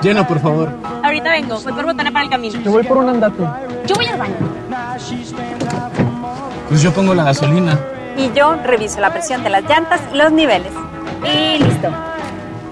[0.01, 0.69] Llena, por favor.
[1.03, 2.62] Ahorita vengo, voy por botana para el camino.
[2.62, 3.44] Te voy por un andate.
[3.87, 4.35] Yo voy al baño.
[6.74, 7.80] Pues yo pongo la gasolina.
[8.17, 10.71] Y yo reviso la presión de las llantas y los niveles.
[11.24, 11.88] Y listo.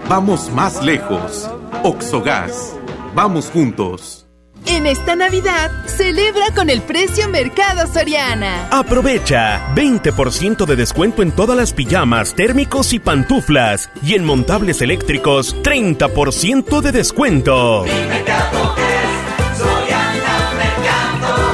[0.10, 1.48] Vamos más lejos.
[1.84, 2.76] Oxogas.
[3.14, 4.26] Vamos juntos.
[4.66, 8.70] En esta Navidad, celebra con el precio Mercado Soriana.
[8.72, 13.92] Aprovecha 20% de descuento en todas las pijamas, térmicos y pantuflas.
[14.02, 17.84] Y en montables eléctricos, 30% de descuento.
[17.84, 18.81] Mi mercado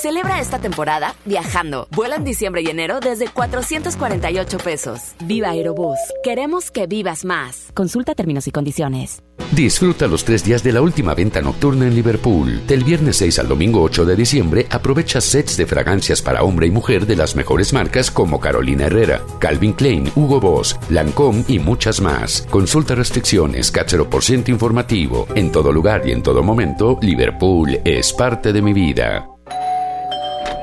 [0.00, 1.88] Celebra esta temporada viajando.
[1.90, 5.00] Vuela en diciembre y enero desde 448 pesos.
[5.24, 5.98] Viva Aerobús.
[6.22, 7.72] Queremos que vivas más.
[7.74, 9.24] Consulta términos y condiciones.
[9.50, 12.64] Disfruta los tres días de la última venta nocturna en Liverpool.
[12.68, 16.70] Del viernes 6 al domingo 8 de diciembre, aprovecha sets de fragancias para hombre y
[16.70, 22.00] mujer de las mejores marcas como Carolina Herrera, Calvin Klein, Hugo Boss, Lancôme y muchas
[22.00, 22.46] más.
[22.50, 23.72] Consulta restricciones,
[24.08, 25.26] por ciento informativo.
[25.34, 29.37] En todo lugar y en todo momento, Liverpool es parte de mi vida.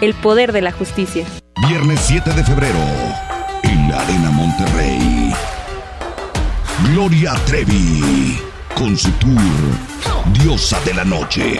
[0.00, 1.24] el poder de la justicia.
[1.68, 2.78] Viernes 7 de febrero,
[3.62, 5.34] en la Arena Monterrey.
[6.90, 8.40] Gloria Trevi,
[8.74, 9.40] con su tour
[10.32, 11.58] Diosa de la Noche.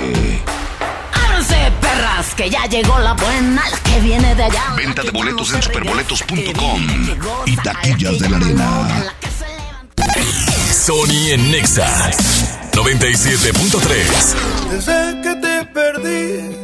[1.13, 2.35] ¡Ábranse, perras!
[2.35, 4.75] Que ya llegó la buena, la que viene de allá.
[4.77, 6.87] Venta de boletos en superboletos.com
[7.47, 9.05] y taquillas de la arena.
[10.73, 12.11] Sony en Nexa
[12.73, 14.71] 97.3.
[14.71, 16.64] Desde que te perdí.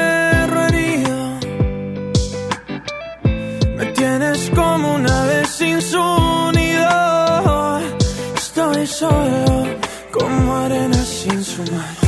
[8.35, 9.65] Estoy solo
[10.13, 12.00] como arena sin su mano.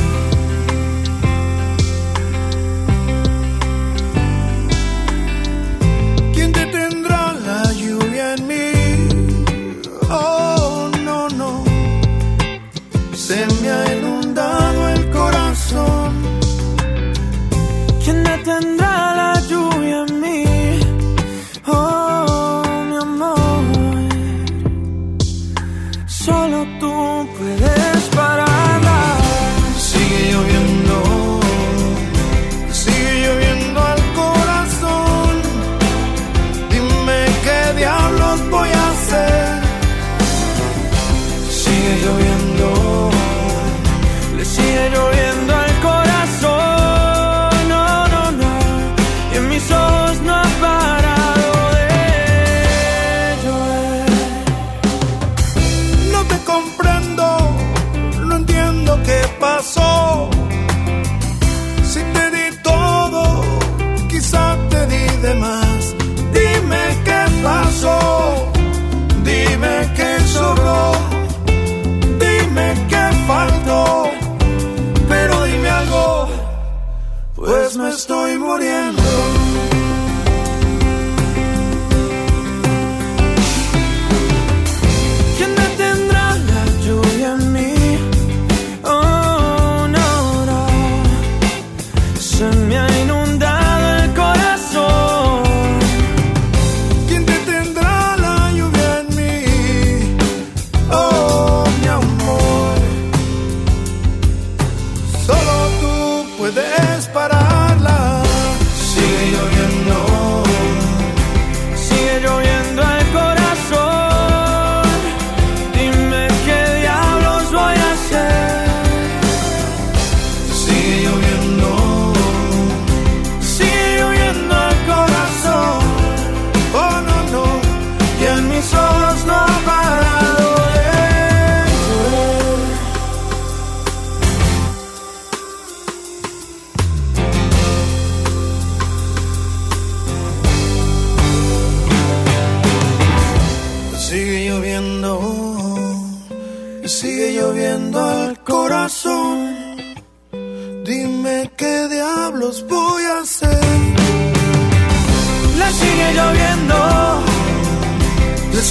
[77.76, 79.03] Me estoy muriendo.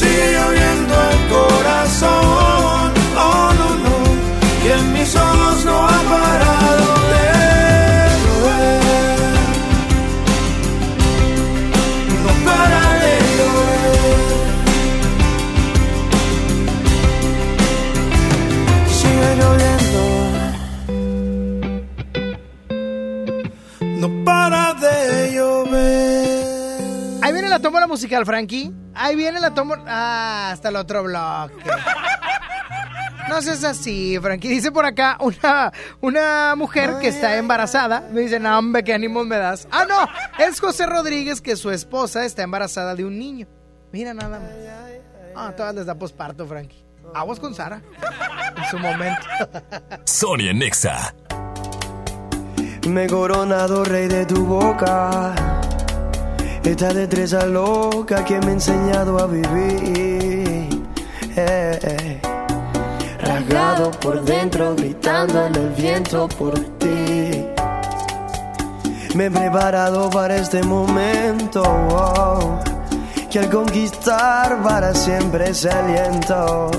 [0.04, 2.88] Sigue lloviendo el corazón.
[3.18, 3.96] Oh no, no,
[4.66, 7.28] y en mis ojos no ha parado de
[8.24, 8.82] llover.
[12.24, 13.98] No para de llover.
[19.00, 20.02] sigue lloviendo.
[24.02, 24.98] No para de
[25.34, 27.24] llover.
[27.24, 28.83] Ahí viene la tómbola musical, Frankie.
[29.04, 29.84] Ahí viene la tómbola.
[29.86, 31.54] Ah, hasta el otro bloque.
[33.28, 34.48] No seas así, Frankie.
[34.48, 38.08] Dice por acá una, una mujer que está embarazada.
[38.14, 39.68] Me dice, no, hombre, qué ánimos me das.
[39.72, 40.08] Ah, no,
[40.42, 43.46] es José Rodríguez que su esposa está embarazada de un niño.
[43.92, 44.50] Mira nada más.
[45.36, 46.86] Ah, todas les da posparto, Frankie.
[47.14, 47.82] Aguas con Sara.
[48.56, 49.22] En su momento.
[50.06, 51.14] Sony en Nexa.
[52.88, 55.63] Me he coronado rey de tu boca.
[56.64, 60.70] Esta destreza loca que me ha enseñado a vivir.
[61.36, 62.22] Eh, eh.
[63.20, 67.46] Rasgado por dentro, gritando en el viento por ti.
[69.14, 71.62] Me he preparado para este momento.
[71.64, 72.60] oh,
[73.30, 76.72] que al conquistar para siempre se aliento.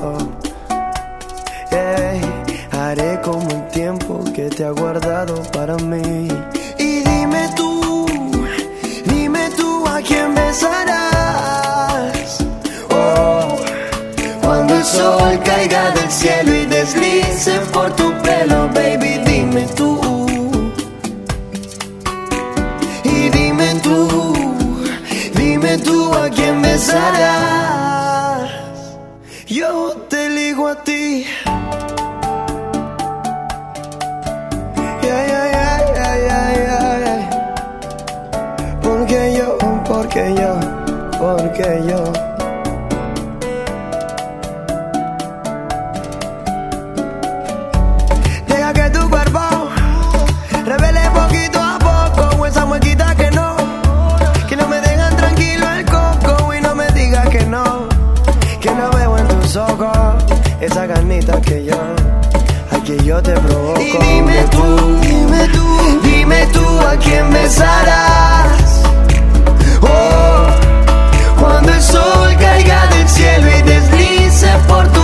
[1.71, 2.21] Ey,
[2.73, 6.29] haré como el tiempo que te ha guardado para mí.
[10.07, 12.39] Quién besarás.
[12.91, 13.57] Oh,
[14.43, 20.01] cuando el sol caiga del cielo y deslice por tu pelo, baby, dime tú.
[23.05, 24.35] Y dime tú,
[25.35, 28.51] dime tú a quién besarás.
[29.47, 31.27] Yo te ligo a ti.
[40.15, 40.61] Porque yo,
[41.19, 42.13] porque yo.
[48.47, 49.41] Deja que tu cuerpo
[50.65, 53.57] revele poquito a poco esa muequita que no,
[54.49, 57.89] que no me dejan tranquilo el coco y no me digas que no,
[58.61, 59.99] que no veo en tus ojos
[60.61, 61.75] esa ganita que yo,
[62.71, 63.81] a que yo te provoco.
[63.81, 68.64] Y dime tú, dime tú, dime tú a quién besarás.
[74.35, 75.04] Deslice por tu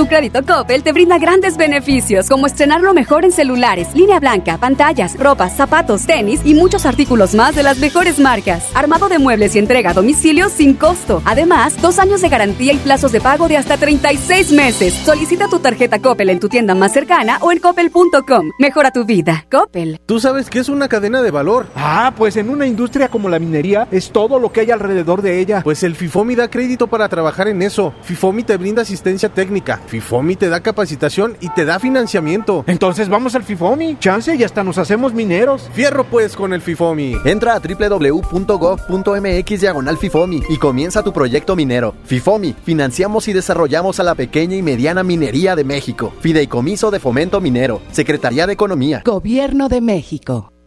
[0.00, 5.14] Tu crédito Coppel te brinda grandes beneficios, como estrenarlo mejor en celulares, línea blanca, pantallas,
[5.18, 8.66] ropas, zapatos, tenis y muchos artículos más de las mejores marcas.
[8.72, 11.20] Armado de muebles y entrega a domicilio sin costo.
[11.26, 14.94] Además, dos años de garantía y plazos de pago de hasta 36 meses.
[14.94, 18.52] Solicita tu tarjeta Coppel en tu tienda más cercana o en coppel.com.
[18.58, 19.44] Mejora tu vida.
[19.50, 20.00] Coppel.
[20.06, 21.66] ¿Tú sabes qué es una cadena de valor?
[21.76, 25.40] Ah, pues en una industria como la minería es todo lo que hay alrededor de
[25.40, 25.60] ella.
[25.62, 27.92] Pues el FIFOMI da crédito para trabajar en eso.
[28.00, 29.78] FIFOMI te brinda asistencia técnica.
[29.90, 32.64] FIFOMI te da capacitación y te da financiamiento.
[32.66, 33.98] Entonces vamos al FIFOMI.
[33.98, 35.68] Chance y hasta nos hacemos mineros.
[35.72, 37.16] Fierro pues con el FIFOMI.
[37.24, 41.94] Entra a www.gov.mx diagonal FIFOMI y comienza tu proyecto minero.
[42.04, 46.12] FIFOMI, financiamos y desarrollamos a la pequeña y mediana minería de México.
[46.20, 47.82] Fideicomiso de Fomento Minero.
[47.90, 49.02] Secretaría de Economía.
[49.04, 50.52] Gobierno de México.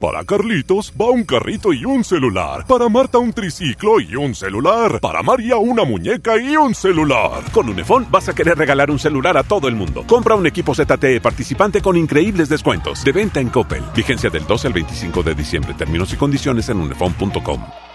[0.00, 2.64] Para Carlitos va un carrito y un celular.
[2.68, 5.00] Para Marta un triciclo y un celular.
[5.00, 7.42] Para María una muñeca y un celular.
[7.52, 10.04] Con Unifón vas a querer regalar un celular a todo el mundo.
[10.06, 13.02] Compra un equipo ZTE participante con increíbles descuentos.
[13.02, 13.82] De venta en Coppel.
[13.96, 15.74] Vigencia del 12 al 25 de diciembre.
[15.74, 17.87] Términos y condiciones en unifón.com.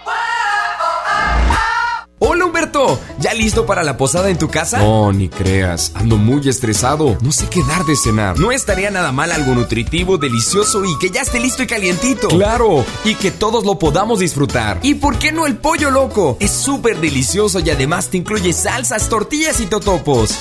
[3.20, 4.78] ¿ya listo para la posada en tu casa?
[4.78, 8.38] No, ni creas, ando muy estresado, no sé qué dar de cenar.
[8.38, 12.28] No estaría nada mal algo nutritivo, delicioso y que ya esté listo y calientito.
[12.28, 14.80] Claro, y que todos lo podamos disfrutar.
[14.82, 16.36] ¿Y por qué no el pollo loco?
[16.40, 20.34] Es súper delicioso y además te incluye salsas, tortillas y totopos.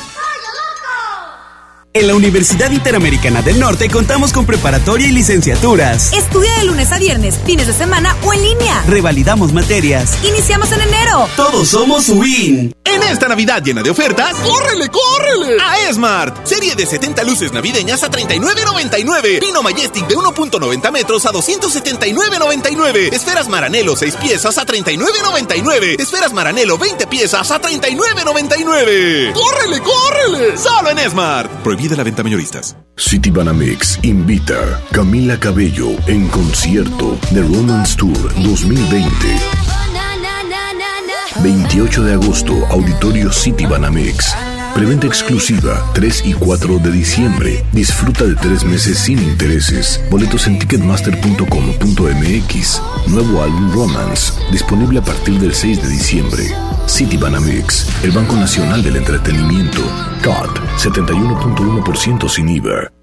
[1.95, 6.11] En la Universidad Interamericana del Norte contamos con preparatoria y licenciaturas.
[6.11, 8.83] Estudia de lunes a viernes, fines de semana o en línea.
[8.87, 10.17] Revalidamos materias.
[10.23, 11.29] Iniciamos en enero.
[11.35, 12.73] Todos somos WIN.
[12.83, 15.57] En esta Navidad llena de ofertas, ¡córrele, córrele!
[15.61, 16.45] A Esmart.
[16.45, 19.39] Serie de 70 luces navideñas a 39.99.
[19.39, 23.13] Pino Majestic de 1.90 metros a 279.99.
[23.13, 25.99] Esferas Maranelo 6 piezas a 39.99.
[25.99, 29.33] Esferas Maranelo 20 piezas a 39.99.
[29.33, 30.57] ¡Córrele, córrele!
[30.57, 31.51] Solo en Esmart.
[31.83, 32.77] Prohibida la venta mayoristas.
[32.95, 39.09] City Banamex invita Camila Cabello en concierto de Romance Tour 2020.
[41.43, 44.33] 28 de agosto, Auditorio City Banamex.
[44.75, 47.63] Preventa exclusiva 3 y 4 de diciembre.
[47.71, 50.01] Disfruta de tres meses sin intereses.
[50.09, 52.81] Boletos en ticketmaster.com.mx.
[53.07, 56.43] Nuevo álbum Romance, disponible a partir del 6 de diciembre.
[56.87, 59.81] City Banamex, el Banco Nacional del Entretenimiento.
[60.23, 63.02] COD, 71.1% sin IVA.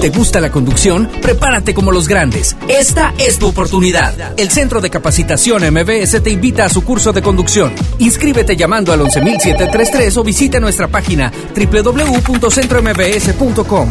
[0.00, 1.08] ¿Te gusta la conducción?
[1.22, 2.56] Prepárate como los grandes.
[2.68, 4.34] Esta es tu oportunidad.
[4.36, 7.72] El Centro de Capacitación MBS te invita a su curso de conducción.
[7.98, 13.88] Inscríbete llamando al 11733 o visita nuestra página www.centrombs.com.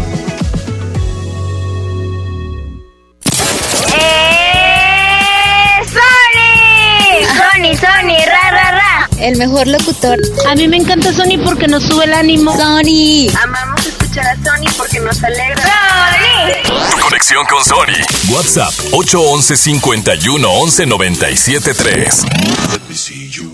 [7.26, 9.10] Sony, Sony, ra, ra, ra.
[9.20, 10.18] El mejor locutor.
[10.48, 12.56] A mí me encanta Sony porque nos sube el ánimo.
[12.56, 13.28] Sony.
[13.42, 13.85] Amamos
[14.16, 15.64] escuchar a Sony porque nos alegra.
[15.64, 17.02] Sony.
[17.02, 18.34] Conexión con Sony.
[18.34, 22.26] WhatsApp 811 51 11 97 3.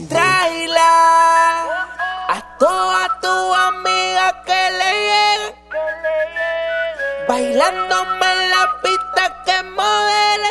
[0.09, 1.65] Tráela
[2.29, 5.55] a toda tu amiga que le llegue.
[7.27, 10.49] Bailándome en la pista que modele.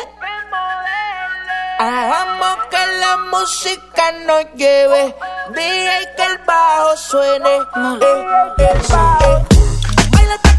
[1.79, 5.15] Hagamos que la música nos lleve.
[5.53, 7.49] DJ que el bajo suene.
[7.49, 8.25] Eh,
[8.59, 9.50] eh, eh.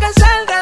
[0.03, 0.62] Baila hasta que salga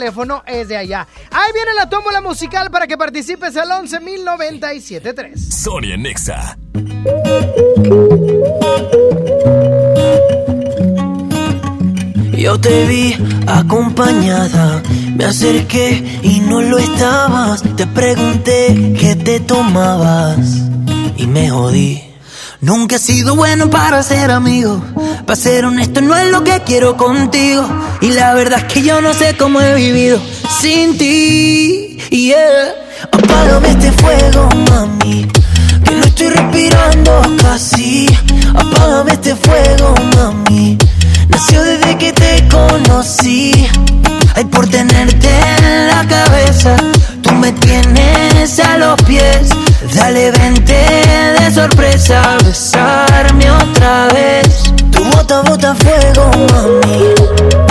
[0.00, 1.06] teléfono es de allá.
[1.30, 5.36] Ahí viene la tómbola musical para que participes al 11.097.3.
[5.36, 6.56] Sonia Nexa.
[12.32, 13.14] Yo te vi
[13.46, 14.82] acompañada,
[15.14, 17.62] me acerqué y no lo estabas.
[17.76, 20.38] Te pregunté qué te tomabas
[21.18, 22.02] y me jodí.
[22.62, 24.82] Nunca he sido bueno para ser amigo.
[25.26, 27.66] Para ser honesto, no es lo que quiero contigo.
[28.02, 30.18] Y la verdad es que yo no sé cómo he vivido
[30.60, 31.98] sin ti.
[32.10, 32.74] Yeah.
[33.12, 35.28] Apágame este fuego, mami.
[35.84, 38.06] Que no estoy respirando casi.
[38.54, 40.78] Apágame este fuego, mami.
[41.28, 43.68] Nació desde que te conocí.
[44.34, 45.28] Ay, por tenerte
[45.58, 46.76] en la cabeza.
[47.22, 49.50] Tú me tienes a los pies.
[49.94, 50.86] Dale, vente
[51.38, 52.38] de sorpresa.
[52.46, 54.72] Besarme otra vez.
[54.90, 57.69] Tu bota, bota fuego, mami.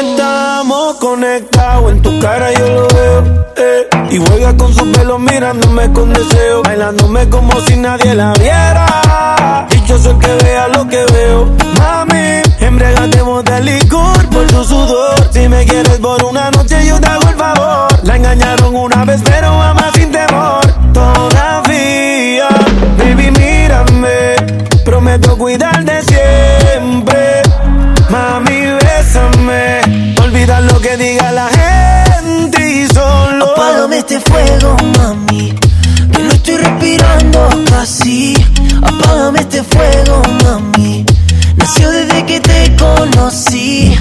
[0.00, 3.46] Estamos conectados, en tu cara yo lo veo.
[3.56, 3.88] eh.
[4.10, 6.62] Y juega con su pelo mirándome con deseo.
[6.62, 9.66] Bailándome como si nadie la viera.
[9.70, 11.46] Y yo soy el que vea lo que veo.
[11.78, 15.14] Mami, embriagatemos de licor por tu sudor.
[15.32, 17.88] Si me quieres por una noche, yo te hago el favor.
[18.04, 19.81] La engañaron una vez, pero ama
[30.82, 33.52] que diga la gente y solo.
[33.52, 35.54] Apágame este fuego, mami.
[36.12, 38.34] Que no estoy respirando casi.
[38.82, 41.06] Apágame este fuego, mami.
[41.56, 43.96] Nació desde que te conocí.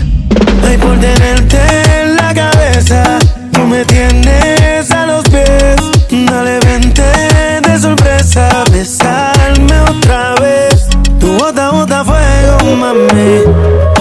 [0.67, 1.59] Ay, por tenerte
[2.01, 3.19] en la cabeza,
[3.53, 5.75] tú me tienes a los pies.
[6.09, 7.03] Dale, vente
[7.67, 10.88] de sorpresa, besarme otra vez.
[11.19, 14.00] Tu bota, bota fuego, mami.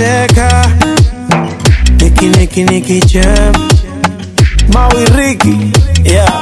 [0.00, 0.40] N.I.C.K.
[2.00, 3.52] Nicky, Nicky, Nicky Jam.
[4.72, 5.72] Mau y Ricky.
[6.02, 6.40] Yeah.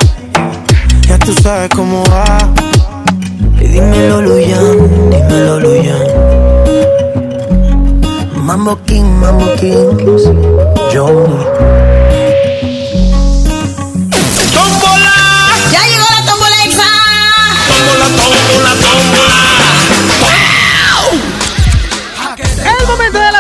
[1.08, 2.38] Ya tú sabes cómo va.
[3.60, 6.06] Y dímelo, Luyan, dímelo, Luyan.
[8.36, 10.06] Mambo King, Mambo King.
[10.92, 11.97] Johnny.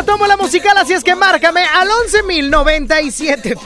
[0.08, 3.58] Tómbola musical, así es que márcame al 11.097.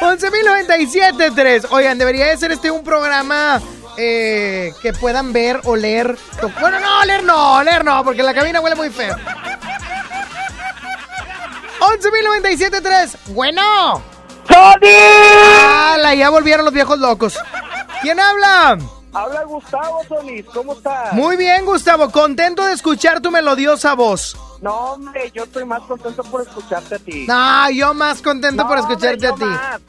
[0.00, 1.66] 11.097.3.
[1.70, 3.60] Oigan, debería de ser este un programa
[3.96, 6.16] eh, que puedan ver o leer.
[6.60, 9.16] Bueno, no, leer no, leer no, porque la cabina huele muy feo.
[11.80, 13.16] 11.097.3.
[13.30, 14.02] Bueno.
[14.46, 16.14] ¡Hala!
[16.14, 17.36] Ya volvieron los viejos locos.
[18.02, 18.78] ¿Quién habla?
[19.14, 21.12] Habla Gustavo Solís, ¿cómo estás?
[21.12, 22.10] Muy bien, Gustavo.
[22.10, 24.36] Contento de escuchar tu melodiosa voz.
[24.60, 27.24] No, hombre, yo estoy más contento por escucharte a ti.
[27.28, 29.44] No, yo más contento No, por escucharte a ti.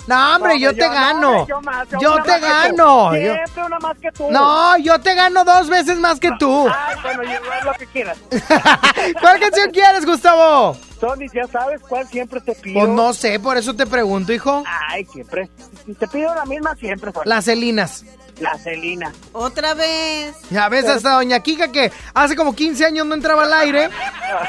[0.05, 1.21] No, hombre, No, yo te gano.
[1.21, 3.11] no, hombre, yo más, yo Yo una te gano.
[3.13, 4.32] Siempre una más que tú.
[4.32, 6.67] No, yo te gano dos veces más que tú.
[6.69, 8.17] Ay, bueno, yo lo que quieras.
[9.21, 10.78] ¿Cuál canción quieres, Gustavo?
[10.99, 12.82] Tony, ya sabes cuál siempre te pido.
[12.82, 14.63] Pues no sé, por eso te pregunto, hijo.
[14.89, 15.49] Ay, siempre.
[15.97, 17.28] Te pido la misma siempre, Juan.
[17.28, 18.03] Las Celinas.
[18.40, 19.14] La Celina.
[19.32, 20.36] Otra vez.
[20.50, 23.90] Ya ves, hasta Doña Kika que hace como 15 años no entraba al aire.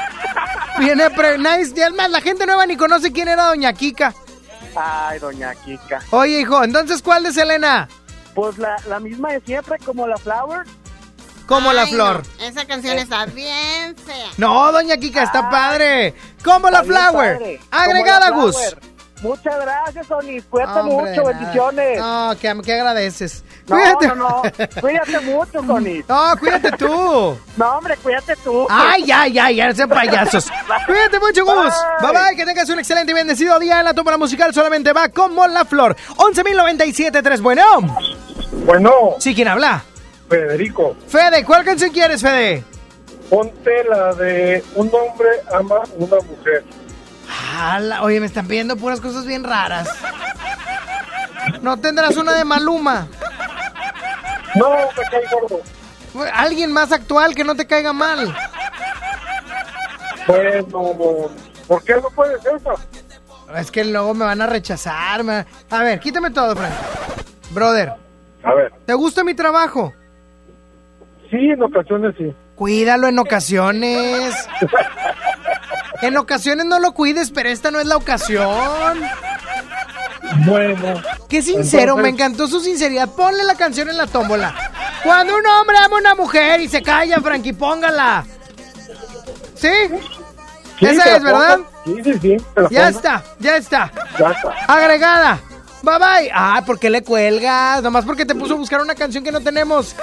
[0.79, 1.73] Viene pre nice.
[1.75, 4.13] Y además, la gente nueva ni conoce quién era Doña Kika.
[4.75, 6.01] Ay, doña Kika.
[6.11, 7.87] Oye, hijo, entonces, ¿cuál de Selena?
[8.35, 10.67] Pues la, la misma de siempre, como la Flower.
[11.47, 12.23] Como la flor.
[12.39, 14.27] no, Esa canción está bien fea.
[14.35, 16.13] No, Doña Kika, está padre.
[16.43, 17.37] Como la flower.
[17.37, 17.61] padre.
[17.71, 18.57] Agregada, Gus.
[19.21, 20.41] Muchas gracias, Tony.
[20.41, 21.37] Cuídate Hombre, mucho, nada.
[21.39, 21.99] bendiciones.
[21.99, 23.43] No, que, que agradeces.
[23.67, 24.07] No, Cuídate.
[24.09, 24.41] no, no.
[24.81, 26.03] Cuídate mucho, Tony.
[26.07, 27.37] No, cuídate tú.
[27.57, 28.67] No, hombre, cuídate tú.
[28.69, 30.47] Ay, ya, ya, ya, sean payasos.
[30.85, 31.73] Cuídate mucho, Gus.
[32.01, 34.53] Bye bye, que tengas un excelente y bendecido día en la tómbola musical.
[34.53, 35.95] Solamente va como la flor.
[36.17, 37.41] 11.097.3.
[37.41, 37.63] Bueno.
[38.65, 38.91] Bueno.
[39.19, 39.83] Sí, ¿quién habla?
[40.29, 42.63] Federico, Fede, ¿cuál canción quieres, Fede?
[43.29, 46.63] ponte la de un hombre ama una mujer.
[47.59, 49.89] Ala, oye, me están pidiendo puras cosas bien raras.
[51.61, 53.07] ¿No tendrás una de Maluma?
[54.55, 55.61] No, me cae gordo.
[56.33, 58.35] Alguien más actual que no te caiga mal.
[60.27, 61.29] Bueno,
[61.67, 62.73] ¿por qué no puedes eso?
[63.55, 65.23] Es que luego me van a rechazar.
[65.23, 66.73] me- A ver, quítame todo, Frank.
[67.51, 67.93] Brother,
[68.43, 69.93] A ver, ¿te gusta mi trabajo?
[71.31, 72.33] sí, en ocasiones sí.
[72.55, 74.33] Cuídalo en ocasiones.
[76.01, 78.99] En ocasiones no lo cuides, pero esta no es la ocasión.
[80.45, 81.01] Bueno.
[81.29, 83.09] Qué sincero, Entonces- me encantó su sinceridad.
[83.09, 84.53] Ponle la canción en la tómbola.
[85.03, 88.25] Cuando un hombre ama a una mujer y se calla, Frankie, póngala.
[89.55, 89.69] ¿Sí?
[90.79, 91.59] Sí, Esa es, ¿verdad?
[91.85, 92.37] Sí, sí, sí.
[92.69, 93.91] Ya está, ya está.
[94.19, 94.53] Ya está.
[94.67, 95.39] Agregada.
[95.81, 96.31] Bye bye.
[96.33, 97.81] Ah, ¿por qué le cuelgas?
[97.81, 99.95] Nomás porque te puso a buscar una canción que no tenemos.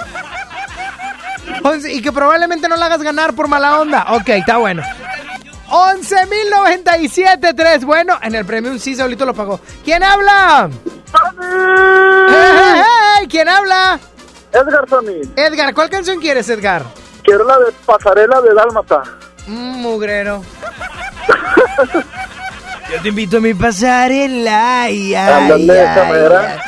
[1.89, 4.05] Y que probablemente no la hagas ganar por mala onda.
[4.15, 4.83] Ok, está bueno.
[5.69, 7.85] 11.097.3.
[7.85, 9.59] Bueno, en el premium sí, solito lo pagó.
[9.83, 10.69] ¿Quién habla?
[12.29, 13.27] ¡Hey!
[13.29, 13.99] ¿Quién habla?
[14.51, 16.83] Edgar Tony, Edgar, ¿cuál canción quieres, Edgar?
[17.25, 19.03] quiero la de Pasarela de Dálmata.
[19.47, 20.43] Mm, mugrero.
[22.91, 24.83] Yo te invito a mi pasarela.
[24.83, 26.59] Ay, ay, Ándale, esa ay.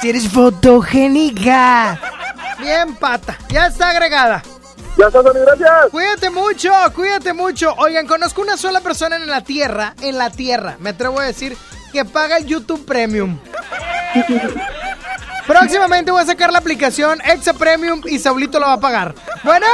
[0.00, 1.98] Si eres fotogénica.
[2.58, 3.36] Bien, pata.
[3.48, 4.42] Ya está agregada.
[4.98, 5.90] Ya está, Tony, gracias.
[5.92, 7.72] Cuídate mucho, cuídate mucho.
[7.78, 11.56] Oigan, conozco una sola persona en la tierra, en la tierra, me atrevo a decir,
[11.92, 13.38] que paga el YouTube Premium.
[15.46, 19.14] Próximamente voy a sacar la aplicación Exa Premium y Saulito lo va a pagar.
[19.44, 19.66] Bueno.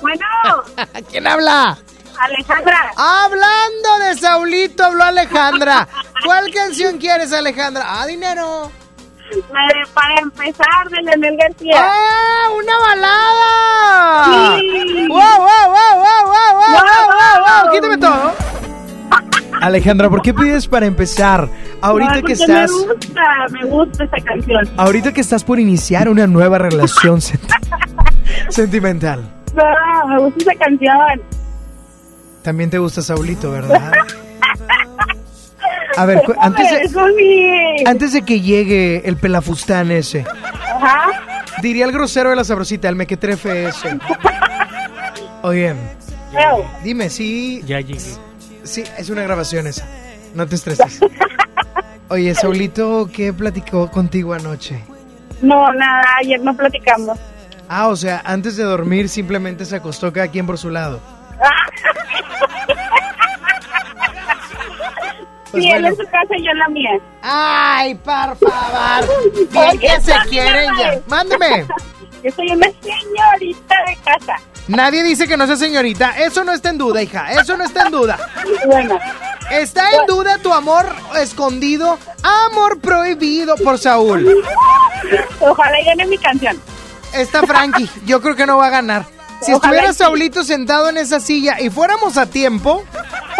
[0.00, 0.26] Bueno.
[1.10, 1.78] ¿Quién habla?
[2.18, 2.92] Alejandra.
[2.96, 5.86] Hablando de Saulito, habló Alejandra.
[6.24, 7.84] ¿Cuál canción quieres, Alejandra?
[7.86, 8.72] Ah, dinero
[9.94, 11.76] para empezar, de Leonel García.
[11.76, 12.48] ¡Ah!
[12.56, 14.56] ¡Una balada!
[14.58, 15.06] Sí.
[15.08, 16.74] ¡Wow, wow, wow, wow, wow, wow,
[17.08, 17.72] wow, wow!
[17.72, 18.32] ¡Quítame todo!
[19.60, 21.48] Alejandra, ¿por qué pides para empezar?
[21.80, 22.70] Ahorita no, que estás.
[22.70, 24.68] Me gusta, me gusta esa canción.
[24.76, 27.42] Ahorita que estás por iniciar una nueva relación sent
[28.50, 29.28] sentimental.
[29.54, 31.22] No, me gusta esa canción.
[32.42, 33.92] También te gusta Saulito, ¿verdad?
[35.98, 40.24] A ver, antes de, antes que llegue el pelafustán ese,
[40.74, 41.10] Ajá.
[41.60, 43.98] diría el grosero de la sabrosita, el mequetrefe ese.
[45.42, 45.74] Oye,
[46.84, 48.00] dime, sí, Ya llegué.
[48.62, 49.86] sí, es una grabación esa.
[50.34, 51.00] No te estreses.
[52.10, 54.82] Oye, Saulito, ¿qué platicó contigo anoche?
[55.42, 57.18] No, nada, ayer no platicamos.
[57.68, 61.00] Ah, o sea, antes de dormir simplemente se acostó cada quien por su lado.
[65.50, 66.90] Pues sí, él en su casa y yo en la mía.
[67.22, 69.08] Ay, por favor.
[69.50, 71.00] Bien que se quieren ya.
[71.06, 71.66] Mándeme.
[72.22, 74.34] Yo soy una señorita de casa.
[74.66, 76.18] Nadie dice que no sea señorita.
[76.18, 77.32] Eso no está en duda, hija.
[77.32, 78.18] Eso no está en duda.
[78.66, 78.98] Bueno.
[79.50, 80.86] Está en duda tu amor
[81.18, 84.26] escondido, amor prohibido por Saúl.
[85.40, 86.60] Ojalá gane mi canción.
[87.14, 87.88] Está Frankie.
[88.04, 89.06] Yo creo que no va a ganar.
[89.40, 89.94] Si Ojalá estuviera y.
[89.94, 92.84] Saulito sentado en esa silla y fuéramos a tiempo,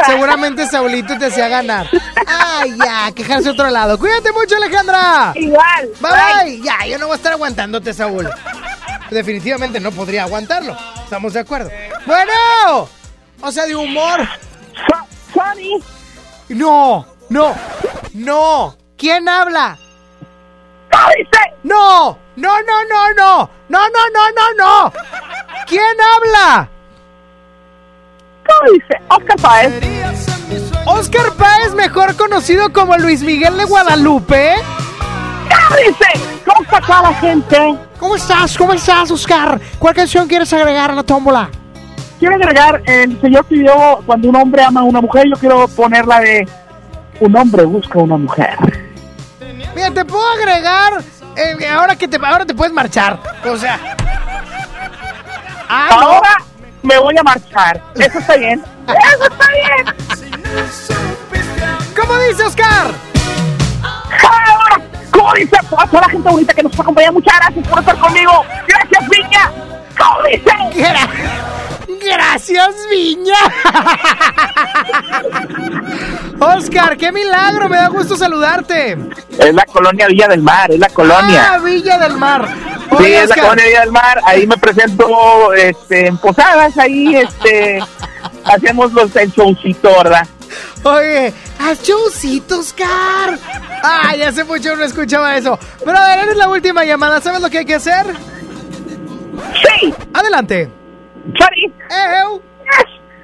[0.06, 1.88] seguramente Saulito te hacía ganar.
[2.26, 3.98] Ay, ya, quejarse a otro lado.
[3.98, 5.32] Cuídate mucho, Alejandra.
[5.34, 5.90] Igual.
[6.00, 6.60] Bye, bye.
[6.62, 8.28] Ya, yo no voy a estar aguantándote, Saúl.
[9.10, 10.76] Definitivamente no podría aguantarlo.
[11.02, 11.70] ¿Estamos de acuerdo?
[12.06, 12.88] Bueno.
[13.40, 14.20] O sea, de humor.
[15.32, 15.82] Sorry.
[16.48, 17.54] No, no,
[18.14, 18.76] no.
[18.96, 19.78] ¿Quién habla?
[21.62, 23.50] No, no, no, no, no.
[23.68, 24.92] No, no, no, no, no.
[25.66, 26.68] ¿Quién habla?
[28.46, 28.94] ¿Cómo dice?
[29.08, 29.74] Oscar Páez.
[30.86, 34.54] Oscar Páez, mejor conocido como Luis Miguel de Guadalupe.
[35.48, 36.42] ¿Cómo dice?
[36.46, 37.78] ¿Cómo está acá la gente?
[37.98, 38.56] ¿Cómo estás?
[38.56, 39.60] ¿Cómo estás, Oscar?
[39.78, 41.50] ¿Cuál canción quieres agregar a la tómbola?
[42.20, 46.06] Quiero agregar, el señor pidió cuando un hombre ama a una mujer, yo quiero poner
[46.06, 46.48] la de
[47.20, 48.56] un hombre busca a una mujer.
[49.74, 51.02] Mira, te puedo agregar.
[51.38, 53.18] Eh, ahora que te, ahora te puedes marchar.
[53.44, 53.78] O sea.
[55.68, 55.96] Ah, no.
[55.96, 56.38] Ahora
[56.82, 57.82] me voy a marchar.
[57.94, 58.64] Eso está bien.
[58.86, 59.94] Eso está bien.
[61.98, 62.92] ¿Cómo dice Oscar?
[65.10, 65.56] ¿cómo dice?
[65.76, 68.44] A toda la gente bonita que nos acompaña, muchas gracias por estar conmigo.
[68.66, 69.50] Gracias, Viña.
[69.98, 70.52] ¿Cómo dice?
[72.00, 73.34] Gra- Gracias, Viña.
[76.40, 77.68] Oscar, qué milagro.
[77.68, 78.96] Me da gusto saludarte.
[79.38, 81.52] Es la colonia Villa del Mar, es la colonia.
[81.54, 82.48] Ah, Villa del Mar.
[82.98, 84.20] Sí, es la colonia Villa del Mar.
[84.24, 87.80] Ahí me presento este, en posadas, ahí este,
[88.44, 90.26] hacemos los, el showcito, ¿verdad?
[90.84, 93.38] Oye, haz showcito, Oscar.
[93.82, 95.58] Ah, ya hace mucho no escuchaba eso.
[95.84, 97.20] Pero a ver, eres la última llamada.
[97.20, 98.06] ¿Sabes lo que hay que hacer?
[99.80, 99.94] Sí.
[100.14, 100.70] Adelante.
[101.36, 101.72] Sorry.
[101.90, 102.42] ¡Ew!
[102.70, 102.82] ¡Esa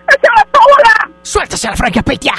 [0.08, 1.10] es la tómbola!
[1.22, 2.34] ¡Suéltase la franca petia!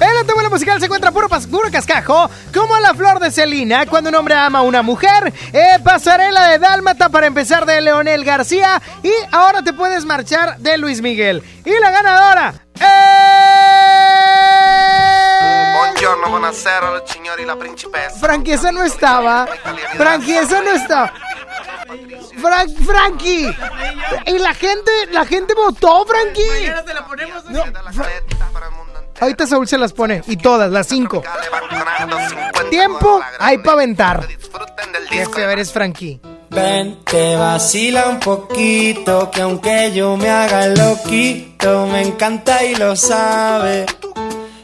[0.00, 3.86] En la tómbola musical se encuentra puro, pas- puro cascajo, como la flor de Celina,
[3.86, 8.24] cuando un hombre ama a una mujer, eh, pasarela de Dálmata para empezar de Leonel
[8.24, 11.42] García, y ahora te puedes marchar de Luis Miguel.
[11.64, 12.54] Y la ganadora
[15.74, 18.18] Buongiorno, buonasera, signori, la principessa.
[18.20, 19.46] Frankie, esa no estaba.
[19.96, 21.12] Frankie, esa no estaba.
[22.40, 23.54] Frank, Frankie.
[24.26, 26.70] Y la gente, la gente votó, Frankie.
[27.48, 28.08] No, Fra-
[29.20, 30.22] Ahorita Saúl se las pone.
[30.26, 31.22] Y todas, las cinco.
[32.70, 34.26] Tiempo hay para aventar.
[35.10, 36.20] Qué feo eres, Frankie.
[36.50, 42.74] Ven, te vacila un poquito, que aunque yo me haga el loquito, me encanta y
[42.76, 43.84] lo sabe.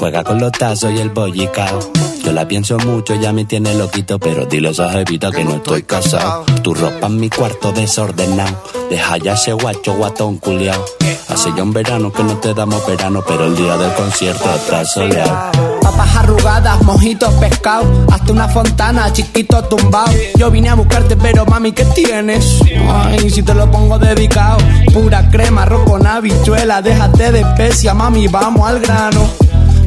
[0.00, 1.78] Juega con los tazos y el bollicao.
[2.24, 5.82] Yo la pienso mucho, ya me tiene loquito, pero dile a jevita que no estoy
[5.82, 6.46] casado.
[6.62, 8.64] Tu ropa en mi cuarto desordenado.
[8.88, 10.82] Deja ya ese guacho guatón culiao.
[11.28, 14.86] Hace ya un verano que no te damos verano, pero el día del concierto está
[14.86, 15.52] soleado.
[15.82, 17.84] Papas arrugadas, mojitos, pescado.
[18.10, 20.12] Hasta una fontana, chiquito tumbado.
[20.34, 22.62] Yo vine a buscarte, pero mami, ¿qué tienes?
[22.88, 24.56] Ay, si te lo pongo dedicado.
[24.94, 26.80] Pura crema, arroz con habichuela.
[26.80, 29.49] Déjate de especia, mami, vamos al grano.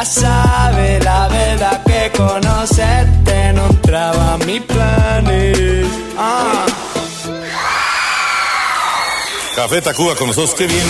[0.00, 5.86] Ya sabes la verdad que conocerte no entraba a mis planes.
[6.16, 6.66] Ah.
[9.56, 10.86] Café Tacuba con nosotros, qué bien.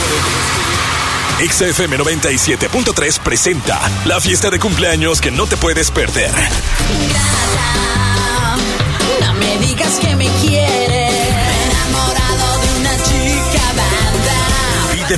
[1.41, 6.31] XFM 97.3 presenta la fiesta de cumpleaños que no te puedes perder.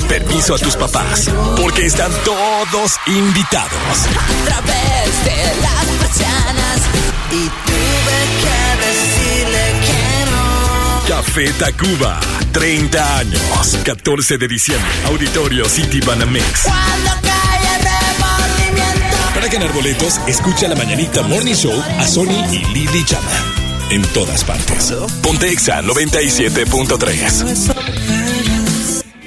[0.01, 3.71] Permiso a tus papás, porque están todos invitados.
[3.71, 6.81] A través de las persianas.
[7.31, 10.43] Y tuve que decirle que no.
[11.07, 12.19] Café Tacuba,
[12.51, 16.61] 30 años, 14 de diciembre, Auditorio City Banamex.
[16.63, 19.17] Cuando cae el remordimiento.
[19.35, 23.29] Para ganar boletos, escucha la mañanita Morning Show a Sony y Lily Chama.
[23.89, 24.93] En todas partes.
[25.21, 28.22] Pontexa 97.3.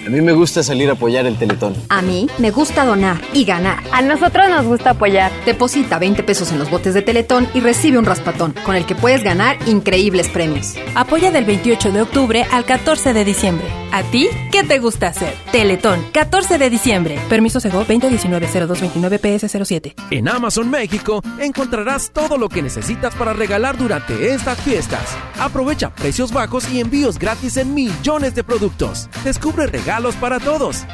[0.07, 1.75] A mí me gusta salir a apoyar el Teletón.
[1.89, 3.83] A mí me gusta donar y ganar.
[3.91, 5.33] A nosotros nos gusta apoyar.
[5.45, 8.95] Deposita 20 pesos en los botes de Teletón y recibe un raspatón, con el que
[8.95, 10.75] puedes ganar increíbles premios.
[10.95, 13.67] Apoya del 28 de octubre al 14 de diciembre.
[13.91, 15.35] ¿A ti qué te gusta hacer?
[15.51, 17.19] Teletón, 14 de diciembre.
[17.29, 19.95] Permiso Sego 2019-0229-PS07.
[20.11, 25.17] En Amazon México encontrarás todo lo que necesitas para regalar durante estas fiestas.
[25.41, 29.09] Aprovecha precios bajos y envíos gratis en millones de productos.
[29.25, 30.85] Descubre regalos para todos.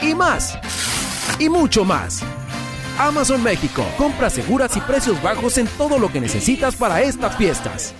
[0.00, 0.56] Y más.
[1.40, 2.22] Y mucho más.
[2.96, 3.84] Amazon México.
[3.98, 7.92] Compras seguras y precios bajos en todo lo que necesitas para estas fiestas.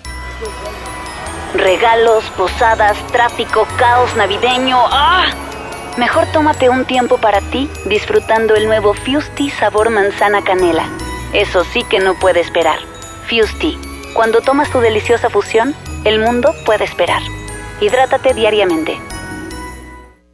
[1.55, 4.79] Regalos, posadas, tráfico, caos navideño.
[4.91, 5.27] ¡Ah!
[5.97, 10.85] Mejor tómate un tiempo para ti disfrutando el nuevo Fusti sabor manzana canela.
[11.33, 12.79] Eso sí que no puede esperar.
[13.29, 13.77] Fusti.
[14.15, 15.75] Cuando tomas tu deliciosa fusión,
[16.05, 17.23] el mundo puede esperar.
[17.81, 19.01] Hidrátate diariamente.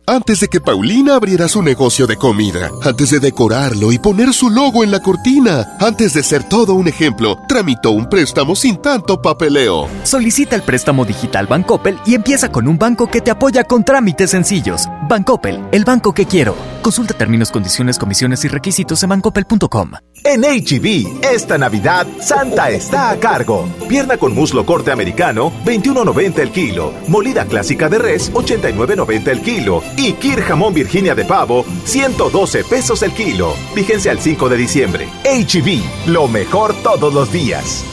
[0.08, 4.50] Antes de que Paulina abriera su negocio de comida, antes de decorarlo y poner su
[4.50, 9.20] logo en la cortina, antes de ser todo un ejemplo, tramitó un préstamo sin tanto
[9.20, 9.88] papeleo.
[10.04, 14.30] Solicita el préstamo digital Bancoppel y empieza con un banco que te apoya con trámites
[14.30, 14.86] sencillos.
[15.08, 16.54] Bancoppel, el banco que quiero.
[16.82, 19.90] Consulta términos, condiciones, comisiones y requisitos en bancoppel.com.
[20.22, 23.68] En HB, esta Navidad, Santa está a cargo.
[23.88, 26.92] Pierna con muslo corte americano, 21.90 el kilo.
[27.08, 29.82] Molida clásica de res, 89.90 el kilo.
[29.96, 33.54] Y Kir jamón Virginia de pavo, 112 pesos el kilo.
[33.74, 35.08] Vigencia al 5 de diciembre.
[35.24, 37.84] HB, lo mejor todos los días.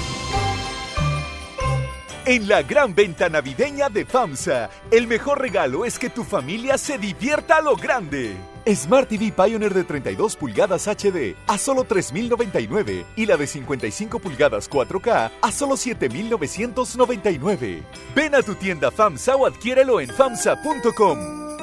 [2.25, 4.69] en la gran venta navideña de FAMSA.
[4.91, 8.35] El mejor regalo es que tu familia se divierta a lo grande.
[8.65, 14.69] Smart TV Pioneer de 32 pulgadas HD a solo 3.099 y la de 55 pulgadas
[14.69, 17.83] 4K a solo 7.999.
[18.15, 21.62] Ven a tu tienda FAMSA o adquiérelo en FAMSA.com.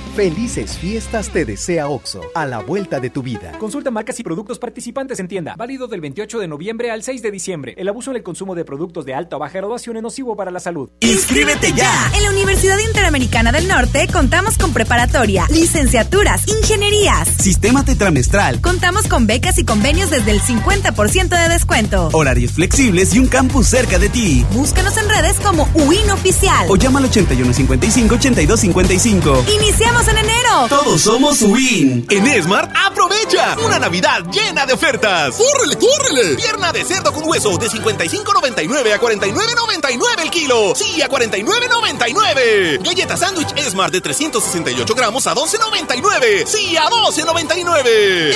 [0.15, 3.53] Felices fiestas te desea OXO, a la vuelta de tu vida.
[3.57, 5.55] Consulta marcas y productos participantes en tienda.
[5.57, 7.73] Válido del 28 de noviembre al 6 de diciembre.
[7.77, 10.51] El abuso en el consumo de productos de alta o baja graduación es nocivo para
[10.51, 10.89] la salud.
[10.99, 12.11] ¡Inscríbete ya!
[12.13, 19.27] En la Universidad Interamericana del Norte contamos con preparatoria, licenciaturas, ingenierías, Sistema tetramestral, Contamos con
[19.27, 22.09] becas y convenios desde el 50% de descuento.
[22.11, 24.45] horarios flexibles y un campus cerca de ti.
[24.51, 26.65] Búscanos en redes como UIN Oficial.
[26.69, 29.55] O llama al 8155-8255.
[29.55, 30.67] Iniciamos en enero.
[30.69, 32.05] Todos somos UIN.
[32.09, 35.35] En Smart, aprovecha una Navidad llena de ofertas.
[35.35, 36.35] ¡Córrele, córrele!
[36.35, 40.73] Pierna de cerdo con hueso de 55.99 a 49.99 el kilo.
[40.75, 42.83] Sí, a 49.99.
[42.83, 46.45] Galleta sándwich Smart de 368 gramos a 12.99.
[46.45, 47.85] Sí, a 12.99.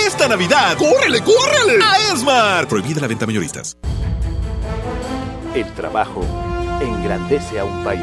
[0.06, 1.84] Esta Navidad, ¡córrele, córrele!
[1.84, 2.70] A Smart.
[2.70, 3.78] Prohibida la venta mayoristas.
[5.56, 6.22] El trabajo
[6.82, 8.02] engrandece a un país.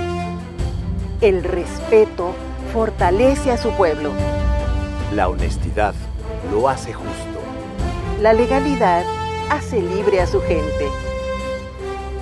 [1.21, 2.35] El respeto
[2.73, 4.11] fortalece a su pueblo.
[5.15, 5.95] La honestidad
[6.51, 7.39] lo hace justo.
[8.21, 9.05] La legalidad
[9.51, 10.89] hace libre a su gente.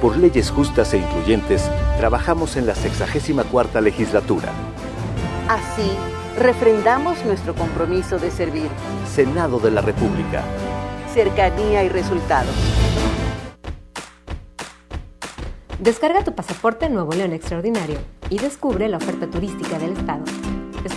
[0.03, 4.49] Por leyes justas e incluyentes, trabajamos en la 64 legislatura.
[5.49, 5.93] Así,
[6.37, 8.69] refrendamos nuestro compromiso de servir.
[9.09, 10.43] Senado de la República.
[11.15, 12.55] Cercanía y resultados.
[15.79, 17.99] Descarga tu pasaporte Nuevo León Extraordinario
[18.29, 20.25] y descubre la oferta turística del estado.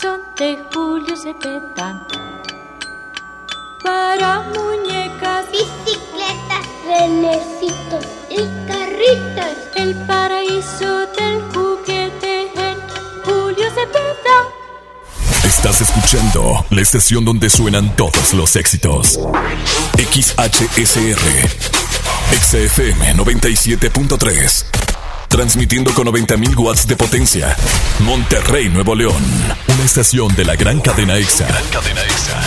[0.00, 2.06] son de Julio Cepeda.
[3.82, 8.36] Para muñecas, bicicletas, renecitos y
[8.66, 9.56] carritos.
[9.76, 12.78] El paraíso del juguete en
[13.24, 14.36] Julio Cepeda.
[15.44, 19.18] Estás escuchando la estación donde suenan todos los éxitos.
[19.96, 21.48] XHSR.
[22.32, 24.89] XFM 97.3.
[25.30, 27.56] Transmitiendo con 90.000 watts de potencia.
[28.00, 29.22] Monterrey, Nuevo León.
[29.68, 31.46] Una estación de la gran cadena EXA.
[31.70, 32.42] Cadena EXA.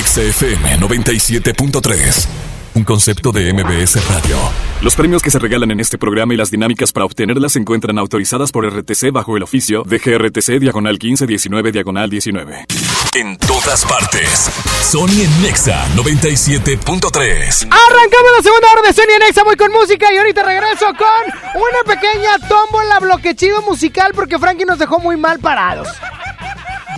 [0.00, 2.47] XFM 97.3.
[2.74, 4.36] Un concepto de MBS Radio.
[4.82, 7.98] Los premios que se regalan en este programa y las dinámicas para obtenerlas se encuentran
[7.98, 12.66] autorizadas por RTC bajo el oficio de GRTC Diagonal 1519 Diagonal 19.
[13.14, 14.50] En todas partes.
[14.82, 17.64] Sony en Nexa 97.3.
[17.64, 21.60] Arrancamos la segunda hora de Sony en Exa, voy con música y ahorita regreso con
[21.60, 25.88] una pequeña tómbola bloquechido musical porque Frankie nos dejó muy mal parados.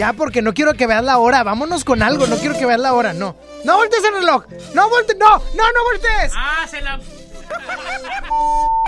[0.01, 1.43] Ya, porque no quiero que veas la hora.
[1.43, 2.27] Vámonos con algo.
[2.27, 3.13] No quiero que veas la hora.
[3.13, 3.37] No.
[3.65, 4.45] No voltees el reloj.
[4.73, 5.19] No voltees.
[5.19, 6.33] No, no, no voltees.
[6.35, 6.99] Ah, se la.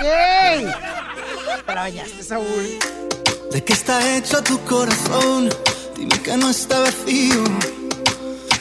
[0.02, 0.64] ¡Ey!
[1.66, 2.78] Te la bañaste, Saúl.
[3.51, 5.51] ¿De qué está hecho tu corazón?
[5.98, 7.44] Dime que no está vacío.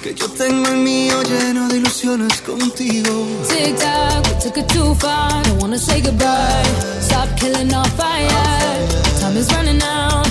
[0.04, 3.28] Que yo tengo el mío lleno de ilusiones contigo.
[3.48, 5.42] Tic tac, we took it too far.
[5.44, 6.66] Don't wanna say goodbye.
[7.00, 8.88] Stop killing our fire.
[9.22, 10.31] Time is running out.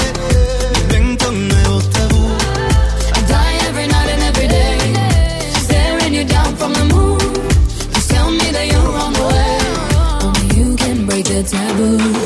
[11.51, 12.20] Taboo.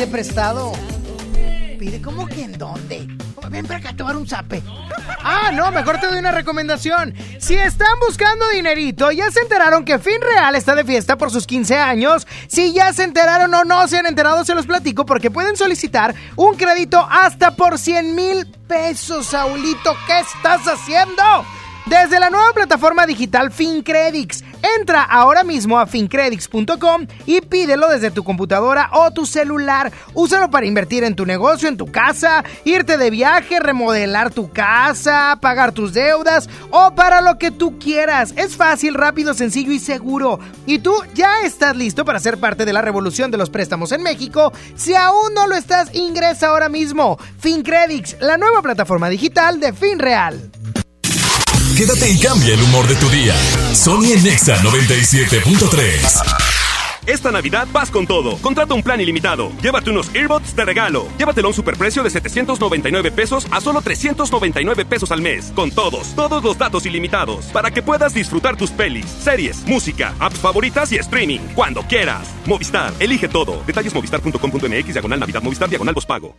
[0.00, 0.72] Pide prestado.
[1.78, 3.06] Pide, ¿cómo que en dónde?
[3.50, 4.62] Ven para acá, te un zape.
[5.22, 7.12] Ah, no, mejor te doy una recomendación.
[7.38, 11.46] Si están buscando dinerito, ya se enteraron que Fin Real está de fiesta por sus
[11.46, 12.26] 15 años.
[12.48, 16.14] Si ya se enteraron o no se han enterado, se los platico porque pueden solicitar
[16.36, 19.94] un crédito hasta por 100 mil pesos, Saulito.
[20.06, 21.22] ¿Qué estás haciendo?
[21.86, 24.44] Desde la nueva plataforma digital FinCredits.
[24.78, 29.90] Entra ahora mismo a fincredits.com y pídelo desde tu computadora o tu celular.
[30.14, 35.38] Úsalo para invertir en tu negocio, en tu casa, irte de viaje, remodelar tu casa,
[35.40, 38.34] pagar tus deudas o para lo que tú quieras.
[38.36, 40.38] Es fácil, rápido, sencillo y seguro.
[40.66, 44.02] Y tú ya estás listo para ser parte de la revolución de los préstamos en
[44.02, 44.52] México.
[44.76, 47.18] Si aún no lo estás, ingresa ahora mismo.
[47.38, 50.50] FinCredits, la nueva plataforma digital de FinReal.
[51.80, 53.34] Quédate y cambia el humor de tu día.
[53.72, 56.22] Sony en Nexa 97.3.
[57.06, 58.36] Esta Navidad vas con todo.
[58.42, 59.50] Contrata un plan ilimitado.
[59.62, 61.08] Llévate unos earbuds de regalo.
[61.16, 65.52] Llévatelo a un superprecio de 799 pesos a solo 399 pesos al mes.
[65.56, 67.46] Con todos, todos los datos ilimitados.
[67.46, 71.40] Para que puedas disfrutar tus pelis, series, música, apps favoritas y streaming.
[71.54, 72.28] Cuando quieras.
[72.44, 73.62] Movistar, elige todo.
[73.66, 76.36] Detalles movistar.com.mx, diagonal Navidad, Movistar, diagonal pago.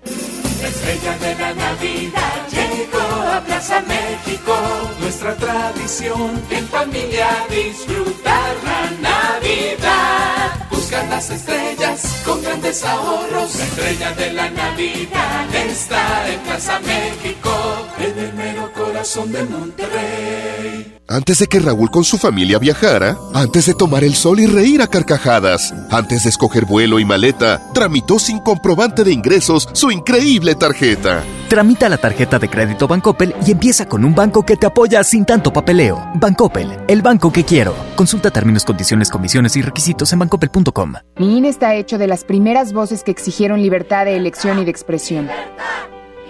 [0.62, 4.54] La estrella de la Navidad llegó a Plaza México.
[5.00, 10.68] Nuestra tradición en familia disfrutar la Navidad.
[10.70, 13.56] Buscar las estrellas con grandes ahorros.
[13.56, 17.52] La estrella de la Navidad está en Plaza México,
[17.98, 20.98] en el mero corazón de Monterrey.
[21.12, 24.82] Antes de que Raúl con su familia viajara, antes de tomar el sol y reír
[24.82, 30.51] a carcajadas, antes de escoger vuelo y maleta, tramitó sin comprobante de ingresos su increíble
[30.56, 31.24] tarjeta.
[31.48, 35.26] Tramita la tarjeta de crédito Bancoppel y empieza con un banco que te apoya sin
[35.26, 36.02] tanto papeleo.
[36.16, 37.76] Bancoppel, el banco que quiero.
[37.96, 40.94] Consulta términos, condiciones, comisiones y requisitos en bancoppel.com.
[41.18, 44.72] Mi INE está hecho de las primeras voces que exigieron libertad de elección y de
[44.72, 45.30] expresión.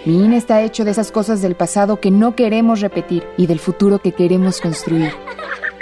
[0.04, 3.60] Mi INE está hecho de esas cosas del pasado que no queremos repetir y del
[3.60, 5.12] futuro que queremos construir.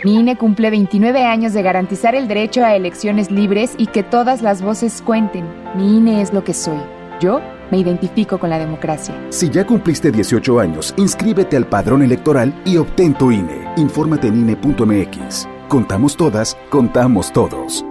[0.05, 4.43] Mi INE cumple 29 años de garantizar el derecho a elecciones libres y que todas
[4.43, 5.47] las voces cuenten.
[5.75, 6.79] Mi INE es lo que soy.
[7.21, 7.41] Yo
[7.71, 9.15] me identifico con la democracia.
[9.31, 13.73] Si ya cumpliste 18 años, inscríbete al padrón electoral y obtén tu INE.
[13.77, 15.49] Infórmate en INE.mx.
[15.69, 17.85] Contamos todas, contamos todos.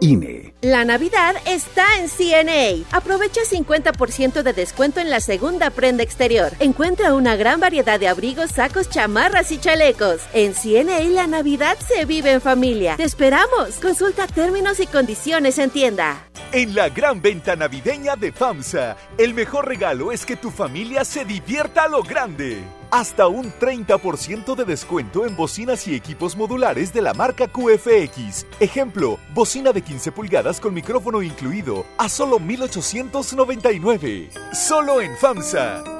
[0.00, 0.39] INE.
[0.62, 2.84] La Navidad está en CNA.
[2.94, 6.52] Aprovecha 50% de descuento en la segunda prenda exterior.
[6.58, 10.20] Encuentra una gran variedad de abrigos, sacos, chamarras y chalecos.
[10.34, 12.96] En CNA la Navidad se vive en familia.
[12.98, 13.76] Te esperamos.
[13.80, 16.28] Consulta términos y condiciones en tienda.
[16.52, 21.24] En la gran venta navideña de FAMSA, el mejor regalo es que tu familia se
[21.24, 22.62] divierta a lo grande.
[22.90, 28.46] Hasta un 30% de descuento en bocinas y equipos modulares de la marca QFX.
[28.58, 34.30] Ejemplo, bocina de 15 pulgadas con micrófono incluido a solo 1899.
[34.52, 35.99] Solo en FAMSA.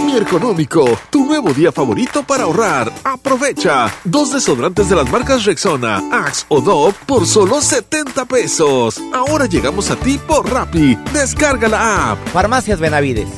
[0.00, 0.84] Muy económico.
[1.10, 2.92] Tu nuevo día favorito para ahorrar.
[3.04, 3.92] Aprovecha.
[4.04, 9.00] Dos desodorantes de las marcas Rexona, Axe o Dove por solo 70 pesos.
[9.12, 10.96] Ahora llegamos a ti por Rappi.
[11.12, 12.28] Descarga la app.
[12.28, 13.28] Farmacias Benavides.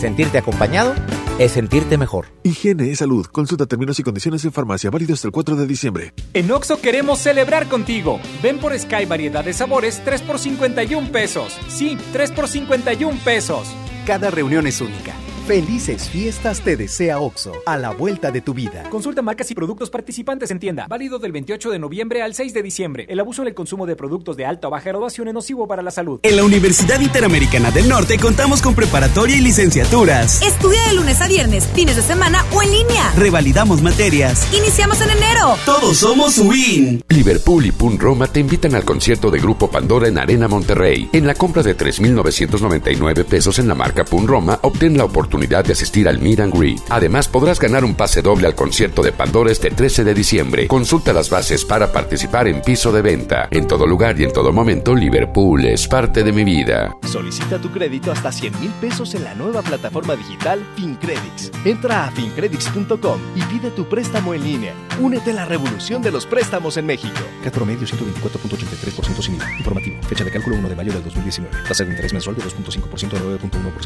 [0.00, 0.94] Sentirte acompañado
[1.38, 2.26] es sentirte mejor.
[2.42, 3.26] Higiene y salud.
[3.26, 4.90] Consulta términos y condiciones en farmacia.
[4.90, 6.14] Válido hasta el 4 de diciembre.
[6.32, 8.20] En Oxo queremos celebrar contigo.
[8.42, 11.56] Ven por Sky variedad de sabores 3 por 51 pesos.
[11.68, 13.68] Sí, 3 por 51 pesos.
[14.06, 15.14] Cada reunión es única.
[15.46, 18.82] Felices fiestas te desea OXO, a la vuelta de tu vida.
[18.90, 20.88] Consulta marcas y productos participantes en tienda.
[20.88, 23.06] Válido del 28 de noviembre al 6 de diciembre.
[23.08, 25.82] El abuso en el consumo de productos de alta o baja graduación es nocivo para
[25.82, 26.18] la salud.
[26.24, 30.42] En la Universidad Interamericana del Norte contamos con preparatoria y licenciaturas.
[30.42, 33.12] Estudia de lunes a viernes, fines de semana o en línea.
[33.16, 34.52] Revalidamos materias.
[34.52, 35.56] Iniciamos en enero.
[35.64, 37.04] Todos somos WIN.
[37.08, 41.08] Liverpool y Pun Roma te invitan al concierto de Grupo Pandora en Arena Monterrey.
[41.12, 45.72] En la compra de 3,999 pesos en la marca Pun Roma, obtén la oportunidad de
[45.72, 46.80] asistir al Meet and Greet.
[46.90, 50.66] Además, podrás ganar un pase doble al concierto de Pandora este 13 de diciembre.
[50.68, 53.48] Consulta las bases para participar en piso de venta.
[53.50, 56.96] En todo lugar y en todo momento, Liverpool es parte de mi vida.
[57.04, 61.52] Solicita tu crédito hasta 100 mil pesos en la nueva plataforma digital FinCredits.
[61.64, 64.74] Entra a fincredits.com y pide tu préstamo en línea.
[65.00, 67.20] Únete a la revolución de los préstamos en México.
[67.42, 69.52] Cat promedio 124.83% sin IVA.
[69.58, 69.96] Informativo.
[70.02, 71.56] Fecha de cálculo 1 de mayo del 2019.
[71.68, 73.85] Tasa de interés mensual de 2.5% a 9.1%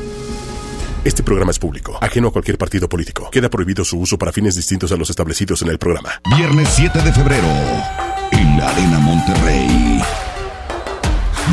[1.03, 3.31] Este programa es público, ajeno a cualquier partido político.
[3.31, 6.21] Queda prohibido su uso para fines distintos a los establecidos en el programa.
[6.37, 7.47] Viernes 7 de febrero,
[8.31, 9.99] en la Arena Monterrey.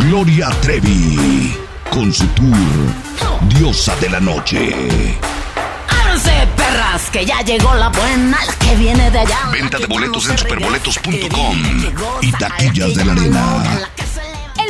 [0.02, 1.56] Gloria Trevi,
[1.90, 2.56] con su tour
[3.56, 4.70] Diosa de la Noche.
[5.88, 7.08] ¡Ábranse, perras!
[7.10, 9.48] Que ya llegó la buena, la que viene de allá.
[9.50, 11.62] Venta de boletos en superboletos.com
[12.20, 13.88] y taquillas de la arena.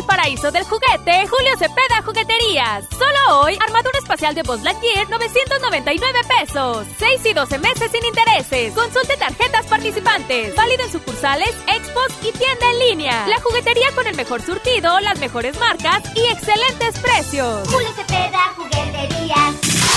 [0.08, 2.86] Paraíso del juguete, Julio Cepeda Jugueterías.
[2.90, 6.86] Solo hoy, armadura espacial de Buzz Lightyear, 999 pesos.
[6.98, 8.72] 6 y 12 meses sin intereses.
[8.72, 10.56] Consulte tarjetas participantes.
[10.56, 13.26] Válido en sucursales, expos y tienda en línea.
[13.28, 17.68] La juguetería con el mejor surtido, las mejores marcas y excelentes precios.
[17.68, 19.54] Julio Cepeda Jugueterías.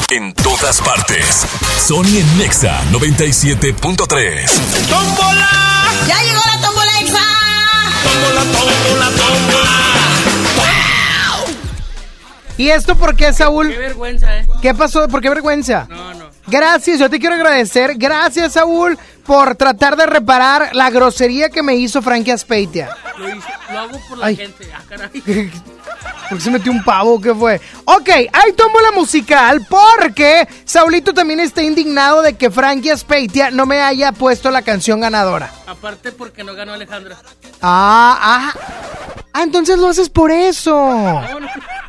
[0.10, 1.48] En todas partes.
[1.80, 4.46] Sony en Nexa 97.3.
[4.90, 5.50] ¡Tómbola!
[6.06, 7.24] ¡Ya llegó la tómbola exa!
[8.04, 10.01] ¡Tómbola, tómbola, tómbola!
[12.62, 13.70] ¿Y esto por qué, Saúl?
[13.70, 14.46] Qué vergüenza, ¿eh?
[14.62, 15.08] ¿Qué pasó?
[15.08, 15.88] ¿Por qué vergüenza?
[15.90, 16.30] No, no.
[16.46, 17.96] Gracias, yo te quiero agradecer.
[17.96, 22.96] Gracias, Saúl, por tratar de reparar la grosería que me hizo Frankie Aspeitia.
[23.18, 23.28] Lo,
[23.74, 24.36] lo hago por la Ay.
[24.36, 24.70] gente.
[24.76, 25.10] Ah, caray.
[26.30, 27.20] ¿Por qué se metió un pavo?
[27.20, 27.60] ¿Qué fue?
[27.86, 33.66] Ok, ahí tomo la musical porque Saulito también está indignado de que Frankie Aspeitia no
[33.66, 35.52] me haya puesto la canción ganadora.
[35.68, 37.18] Aparte porque no ganó Alejandra.
[37.62, 38.54] Ah, ah.
[39.34, 40.76] Ah, entonces lo haces por eso.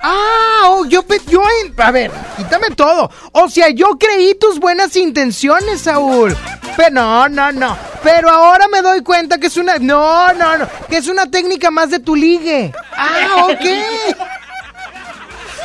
[0.01, 1.43] Ah, oh, yo, yo,
[1.77, 3.11] a ver, quítame todo.
[3.33, 6.37] O sea, yo creí tus buenas intenciones, Saúl.
[6.77, 7.77] Pero no, no, no.
[8.03, 11.71] Pero ahora me doy cuenta que es una, no, no, no, que es una técnica
[11.71, 12.73] más de tu ligue.
[12.97, 13.65] Ah, ok.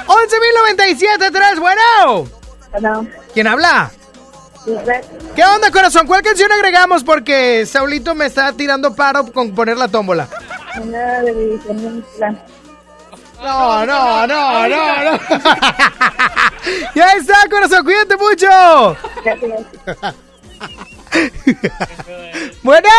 [0.07, 2.27] 11.097.3, bueno.
[3.33, 3.91] ¿Quién habla?
[5.35, 6.07] ¿Qué onda, corazón?
[6.07, 7.03] ¿Cuál canción agregamos?
[7.03, 10.27] Porque Saulito me está tirando paro con poner la tómbola.
[13.41, 15.19] No, no, no, no, no.
[16.95, 18.47] ya está, corazón, cuídate mucho.
[22.63, 22.89] bueno.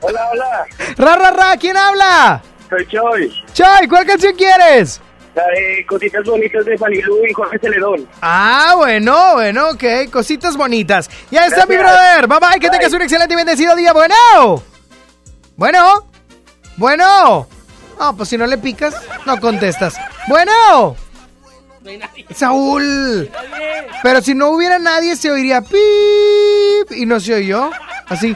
[0.00, 0.66] Hola, hola.
[0.96, 2.40] Ra, ra, ra, ¿quién habla?
[2.68, 3.44] Soy Choy.
[3.52, 5.00] Choy, ¿cuál canción quieres?
[5.34, 8.08] La de Cositas Bonitas de Fanilú y Jorge Celedón.
[8.20, 11.08] Ah, bueno, bueno, ok, cositas bonitas.
[11.30, 12.26] Ya está mi brother.
[12.26, 13.92] Bye bye, que tengas un excelente y bendecido día.
[13.92, 14.62] Bueno.
[15.56, 16.08] Bueno.
[16.76, 17.46] Bueno.
[17.98, 18.94] No, pues si no le picas,
[19.26, 19.96] no contestas.
[20.28, 20.96] Bueno.
[22.34, 23.30] Saúl.
[24.02, 27.70] Pero si no hubiera nadie, se oiría pip y no se oyó.
[28.08, 28.34] Así.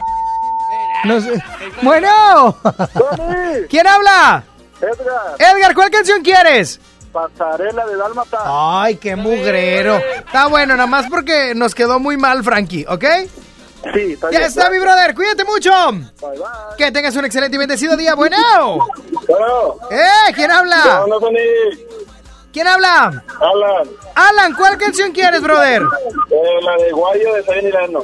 [1.03, 1.43] No sé.
[1.81, 2.57] Bueno.
[3.69, 4.43] ¿Quién habla?
[4.81, 5.55] Edgar.
[5.57, 6.79] Edgar, ¿cuál canción quieres?
[7.11, 8.39] Pasarela de Dálmata.
[8.43, 9.97] Ay, qué mugrero.
[9.97, 13.05] Está bueno, nada más porque nos quedó muy mal, Frankie, ¿ok?
[13.93, 15.13] Sí, está Ya bien, está, mi brother.
[15.13, 15.71] Cuídate mucho.
[15.91, 16.37] Bye, bye.
[16.77, 18.15] Que tengas un excelente y bendecido día.
[18.15, 18.37] Bueno.
[19.27, 19.75] Bueno.
[19.91, 20.33] ¿Eh?
[20.33, 21.03] ¿Quién habla?
[21.07, 21.29] No, no.
[22.53, 23.23] ¿Quién habla?
[23.39, 23.89] Alan.
[24.15, 25.81] Alan, ¿cuál canción quieres, brother?
[25.81, 28.03] Eh, la de Guayo de Sabino.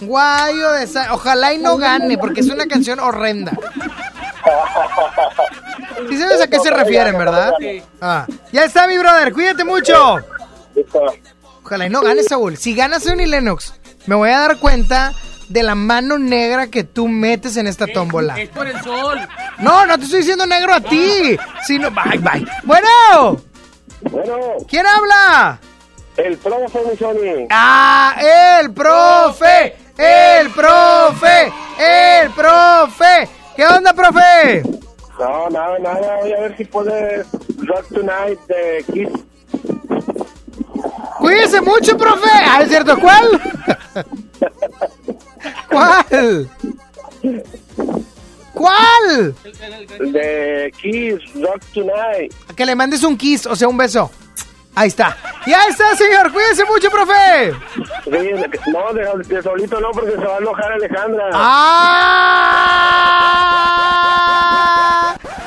[0.00, 3.52] Guayo de Sa- Ojalá y no gane, porque es una canción horrenda.
[6.08, 7.52] ¿Sí sabes a qué se refieren, verdad?
[7.58, 7.82] Sí.
[8.00, 9.32] Ah, ya está, mi brother.
[9.32, 10.16] Cuídate mucho.
[11.62, 12.56] Ojalá y no gane, Saúl.
[12.56, 13.74] Si gana Sony Lennox,
[14.06, 15.12] me voy a dar cuenta
[15.48, 18.40] de la mano negra que tú metes en esta tómbola.
[18.40, 19.18] Es por el sol.
[19.58, 21.36] No, no te estoy diciendo negro a ti.
[21.66, 22.46] Sino, bye, bye.
[22.64, 23.40] Bueno,
[24.10, 24.36] Bueno,
[24.68, 25.58] ¿quién habla?
[26.16, 27.46] el profe, mi Sony.
[27.50, 28.14] Ah,
[28.60, 33.28] el profe, el profe, el profe.
[33.54, 34.62] ¿Qué onda, profe?
[35.18, 36.16] No, nada, nada.
[36.20, 37.26] Voy a ver si puedes
[37.58, 39.10] Rock Tonight de Kiss.
[41.18, 42.30] Cuídese mucho, profe.
[42.32, 43.28] Ah, es cierto, ¿cuál?
[45.68, 46.50] ¿Cuál?
[48.54, 49.34] ¿Cuál?
[50.12, 52.32] De Kiss, Rock Tonight.
[52.56, 54.10] Que le mandes un kiss, o sea, un beso.
[54.74, 55.16] Ahí está.
[55.46, 56.32] Ya está, señor.
[56.32, 57.52] Cuídese mucho, profe.
[58.04, 58.30] Sí,
[58.72, 61.30] no, de, de solito no, porque se va a enojar Alejandra.
[61.32, 61.96] ¡Ah!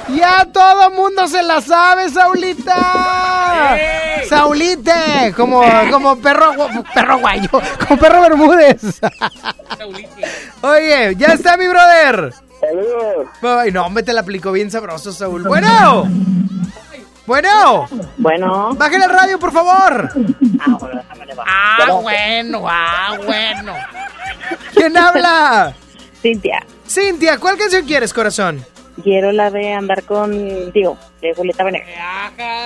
[0.09, 3.77] Ya todo mundo se la sabe, Saulita.
[4.29, 6.53] Saulite, como, como perro,
[6.93, 7.49] perro guayo,
[7.87, 8.99] como perro Bermúdez.
[10.61, 12.33] Oye, ya está mi brother.
[12.59, 13.27] Saludos.
[13.41, 15.43] Ay, no, hombre, te la aplicó bien sabroso, Saúl.
[15.43, 16.07] Bueno.
[17.25, 17.87] Bueno.
[18.17, 18.73] Bueno.
[18.75, 20.09] Bájale el radio, por favor.
[21.45, 23.73] Ah, bueno, ah, bueno.
[24.73, 25.73] ¿Quién habla?
[26.21, 26.65] Cintia.
[26.87, 28.65] Cintia, ¿cuál canción quieres, corazón?
[29.01, 31.87] Quiero la de andar contigo, de Julieta Venegas.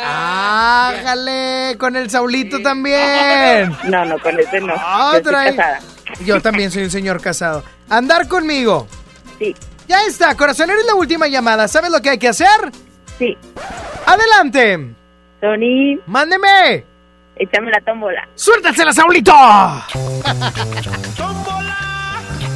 [0.04, 3.74] Ájale, con el Saulito también.
[3.86, 4.74] No, no, con ese no.
[4.78, 5.80] Ah, Yo casada.
[6.26, 7.64] Yo también soy un señor casado.
[7.90, 8.88] Andar conmigo.
[9.40, 9.56] Sí.
[9.88, 11.68] Ya está, corazón, eres la última llamada.
[11.70, 12.72] ¿Sabes lo que hay que hacer?
[13.18, 13.38] Sí.
[14.06, 14.96] Adelante.
[15.42, 16.00] Tony.
[16.06, 16.86] Mándeme.
[17.36, 18.28] Échame la tómbola.
[18.36, 19.34] ¡Suéltasela, Saulito!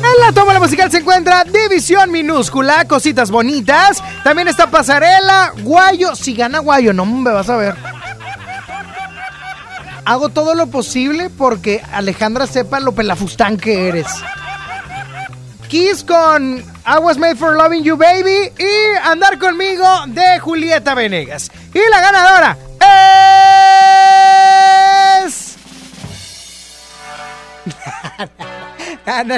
[0.04, 4.04] En la tómbola musical se encuentra División Minúscula, Cositas Bonitas.
[4.24, 6.16] También está Pasarela, Guayo.
[6.16, 7.76] Si gana Guayo, no me vas a ver.
[10.06, 14.08] Hago todo lo posible porque Alejandra sepa lo pelafustán que eres.
[15.68, 21.52] Kiss con I Was Made for Loving You Baby y Andar conmigo de Julieta Venegas.
[21.74, 22.58] Y la ganadora
[25.26, 25.58] es...
[29.04, 29.36] No, no,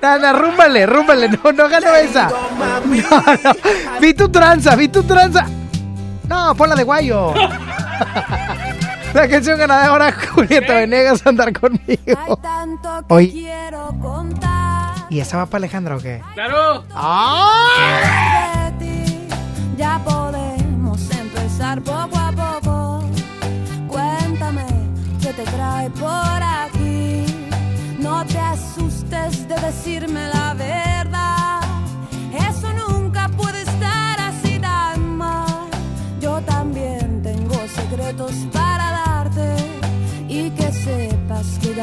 [0.00, 2.28] no, no, rúmbale, rúmbale, no, no ganó esa.
[2.28, 5.46] No, no, vi tu tranza, vi tu tranza.
[6.28, 7.34] No, ponla de guayo.
[9.14, 12.38] La canción ganadora, Julieta Venegas, andar conmigo.
[13.08, 13.70] Oye,
[15.14, 16.22] ¿y esa va para Alejandra o qué?
[16.34, 16.84] ¡Claro!
[16.92, 18.72] ¡Ah!
[19.76, 23.04] Ya podemos empezar poco a poco.
[23.86, 24.66] Cuéntame
[25.22, 27.26] qué te trae por aquí.
[28.00, 31.60] No te asustes de decirme la verdad.
[32.48, 35.68] Eso nunca puede estar así tan mal.
[36.20, 39.56] Yo también tengo secretos para darte
[40.28, 41.73] y que sepas que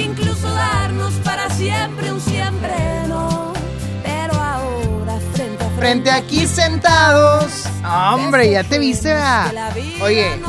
[0.00, 3.52] incluso darnos para siempre un siempre no.
[4.02, 5.76] Pero ahora frente a frente.
[5.80, 7.64] Frente aquí sentados.
[7.84, 9.52] Hombre, ya te viste, ¿verdad?
[10.02, 10.40] Oye,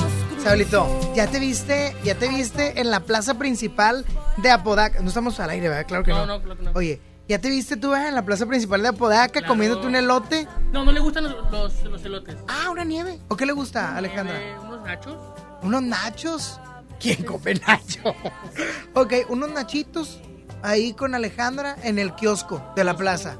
[0.44, 4.06] Saulito, ya te viste, ya te viste en la plaza principal
[4.38, 4.99] de Apodaca.
[5.02, 5.86] No estamos al aire, ¿verdad?
[5.88, 6.26] Claro que no.
[6.26, 6.72] No, no, claro que no.
[6.76, 8.10] Oye, ¿ya te viste tú ¿verdad?
[8.10, 9.48] en la plaza principal de Apodaca Claro.
[9.48, 10.48] comiéndote un elote?
[10.72, 12.36] No, no le gustan los, los, los elotes.
[12.48, 13.20] Ah, una nieve.
[13.30, 14.36] ¿O qué le gusta, Alejandra?
[14.68, 15.18] Unos nachos.
[15.61, 16.60] ¿Unos nachos?
[16.99, 18.15] ¿Quién come nacho?
[18.94, 20.20] ok, unos nachitos
[20.61, 23.38] ahí con Alejandra en el kiosco de la plaza.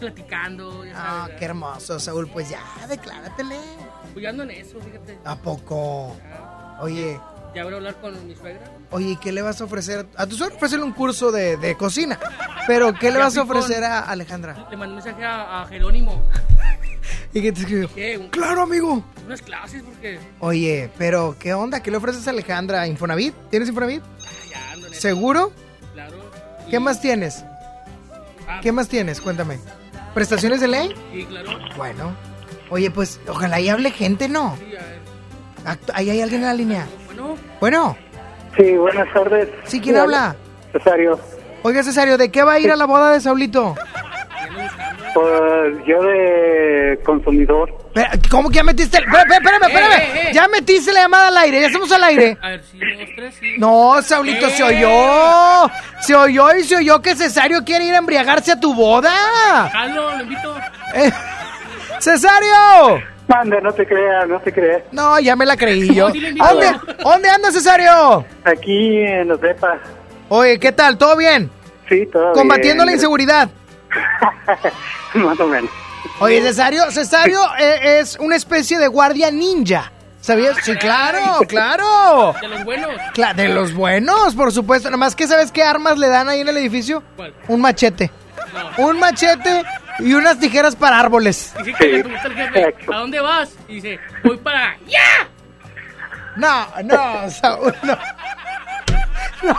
[0.00, 2.28] Platicando, ya Ah, qué hermoso, Saúl.
[2.28, 3.56] Pues ya, decláratele.
[4.12, 5.18] Pues yo ando en eso, fíjate.
[5.24, 6.16] ¿A poco?
[6.80, 7.18] Oye,
[7.54, 8.60] Ya voy a hablar con mi suegra.
[8.90, 10.06] Oye, ¿y qué le vas a ofrecer?
[10.16, 12.18] A tu suegra ofrecerle un curso de, de cocina.
[12.66, 14.66] Pero, ¿qué le Ya vas a ofrecer a Alejandra?
[14.70, 16.20] Le mandé un mensaje a, a Jerónimo.
[17.32, 17.92] ¿Y qué te escribió?
[17.94, 18.18] ¿Qué?
[18.18, 19.04] Un- Claro, amigo.
[19.26, 21.82] Unas clases porque Oye, pero, ¿qué onda?
[21.82, 22.86] ¿Qué le ofreces a Alejandra?
[22.86, 23.34] ¿Infonavit?
[23.50, 24.02] ¿Tienes Infonavit?
[24.50, 25.52] ya ando ¿Seguro?
[25.94, 26.16] Claro.
[26.70, 27.44] ¿Qué más tienes?
[28.48, 28.60] Ah.
[28.62, 29.20] ¿Qué más tienes?
[29.20, 29.58] Cuéntame.
[30.12, 30.94] ¿Prestaciones de ley?
[31.12, 31.50] Sí, claro.
[31.76, 32.14] Bueno.
[32.70, 34.56] Oye, pues, ojalá y hable gente, ¿no?
[34.58, 35.78] Sí, a ver.
[35.94, 36.86] Ahí hay alguien en la línea.
[37.06, 37.96] Bueno, Bueno.
[38.56, 39.48] Sí, buenas tardes.
[39.64, 39.80] ¿Sí?
[39.80, 40.36] ¿Quién habla?
[40.72, 41.18] Cesario.
[41.62, 43.74] Oiga, Cesario, ¿de qué va a ir a la boda de Saulito?
[45.14, 47.83] Pues yo de consumidor.
[48.30, 49.04] ¿Cómo que ya metiste el...
[49.04, 49.92] Espérame, espérame, espérame.
[49.92, 50.30] Eh, eh, eh.
[50.32, 52.36] Ya metiste la llamada al aire, ya estamos al aire.
[52.40, 53.54] a ver, sí, dos, tres, sí.
[53.58, 55.70] No, Saulito, se oyó.
[56.00, 59.12] Se oyó y se oyó que Cesario quiere ir a embriagarse a tu boda.
[59.70, 60.56] Jalo, lo invito.
[60.94, 61.10] Eh,
[62.00, 63.02] ¡Cesario!
[63.28, 64.82] Manda, no te creas, no te creas.
[64.90, 66.08] No, ya me la creí yo.
[66.08, 66.46] No, sí le invito.
[66.46, 66.66] ¿Dónde,
[67.02, 68.26] ¿Dónde anda Cesario?
[68.44, 69.78] Aquí en los DEPA.
[70.28, 70.98] Oye, ¿qué tal?
[70.98, 71.50] ¿Todo bien?
[71.88, 73.48] Sí, todo Combatiendo la inseguridad.
[75.14, 75.70] Más o menos.
[76.20, 79.90] Oye, Cesario, Cesario eh, es una especie de guardia ninja.
[80.20, 80.56] ¿Sabías?
[80.62, 82.34] Sí, claro, claro.
[82.40, 82.90] De los buenos.
[83.12, 84.88] Cla- de los buenos, por supuesto.
[84.88, 87.02] Nada más que sabes qué armas le dan ahí en el edificio.
[87.16, 87.34] ¿Cuál?
[87.48, 88.10] Un machete.
[88.78, 88.86] No.
[88.86, 89.62] Un machete
[89.98, 91.52] y unas tijeras para árboles.
[91.58, 93.50] Dice que le pregunta al jefe, ¿a dónde vas?
[93.68, 94.76] Y dice, voy para...
[94.86, 95.28] ¡Ya!
[96.36, 97.98] No, no, Saúl, no.
[99.42, 99.56] No.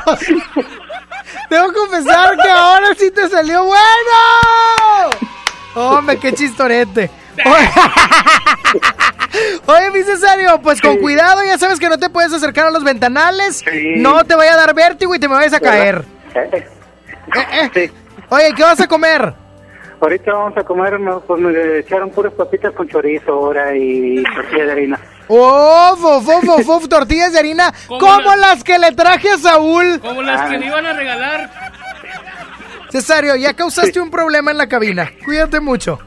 [1.49, 5.09] Debo confesar que ahora sí te salió bueno.
[5.75, 7.09] Hombre, qué chistorete.
[9.67, 12.83] Oye, mi Cesario, pues con cuidado, ya sabes que no te puedes acercar a los
[12.83, 13.57] ventanales.
[13.69, 13.93] Sí.
[13.97, 16.05] No te vaya a dar vértigo y te me vayas a caer.
[16.33, 16.65] Eh,
[17.35, 17.91] Eh, eh.
[18.29, 19.33] Oye, ¿qué vas a comer?
[19.99, 24.65] Ahorita vamos a comer, no, pues me echaron puras papitas con chorizo ahora y tortilla
[24.65, 24.99] de harina.
[25.27, 26.87] ¡Uf, uf, uf, uf, uf!
[26.87, 29.99] Tortillas de harina ¿Cómo como la- las que le traje a Saúl.
[30.01, 30.49] Como las Ah.
[30.49, 31.49] que me iban a regalar.
[33.01, 35.11] Cesario, ya causaste un problema en la cabina.
[35.25, 35.99] Cuídate mucho.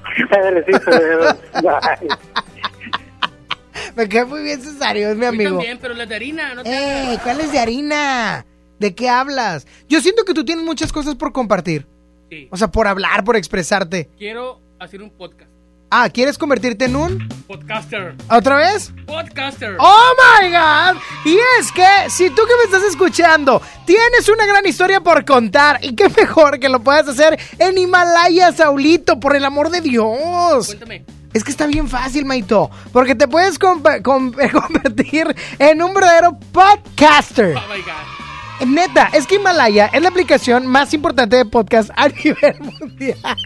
[3.94, 5.56] Me cae muy bien Cesario, es mi amigo.
[5.56, 7.02] también, pero las de harina, no te ¡Eh!
[7.09, 7.23] hagas.
[7.23, 8.47] ¿Cuál es de harina?
[8.78, 9.66] ¿De qué hablas?
[9.89, 11.86] Yo siento que tú tienes muchas cosas por compartir.
[12.31, 12.48] Sí.
[12.51, 14.09] O sea, por hablar, por expresarte.
[14.16, 15.51] Quiero hacer un podcast.
[15.90, 17.28] Ah, ¿quieres convertirte en un?
[17.47, 18.15] Podcaster.
[18.28, 18.93] ¿Otra vez?
[19.06, 19.77] Podcaster.
[19.78, 21.01] ¡Oh, my God!
[21.24, 25.78] Y es que, si tú que me estás escuchando tienes una gran historia por contar,
[25.82, 30.66] y qué mejor que lo puedas hacer en Himalaya, Saulito, por el amor de Dios.
[30.66, 31.05] Cuéntame.
[31.32, 37.56] Es que está bien fácil, Maito, porque te puedes convertir en un verdadero podcaster.
[37.56, 38.19] Oh my God.
[38.66, 43.36] Neta, es que Himalaya es la aplicación más importante de podcast a nivel mundial.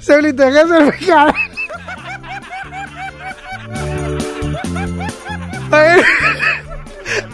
[0.00, 1.34] Saulito, de hacer cara.
[5.70, 6.04] A ver,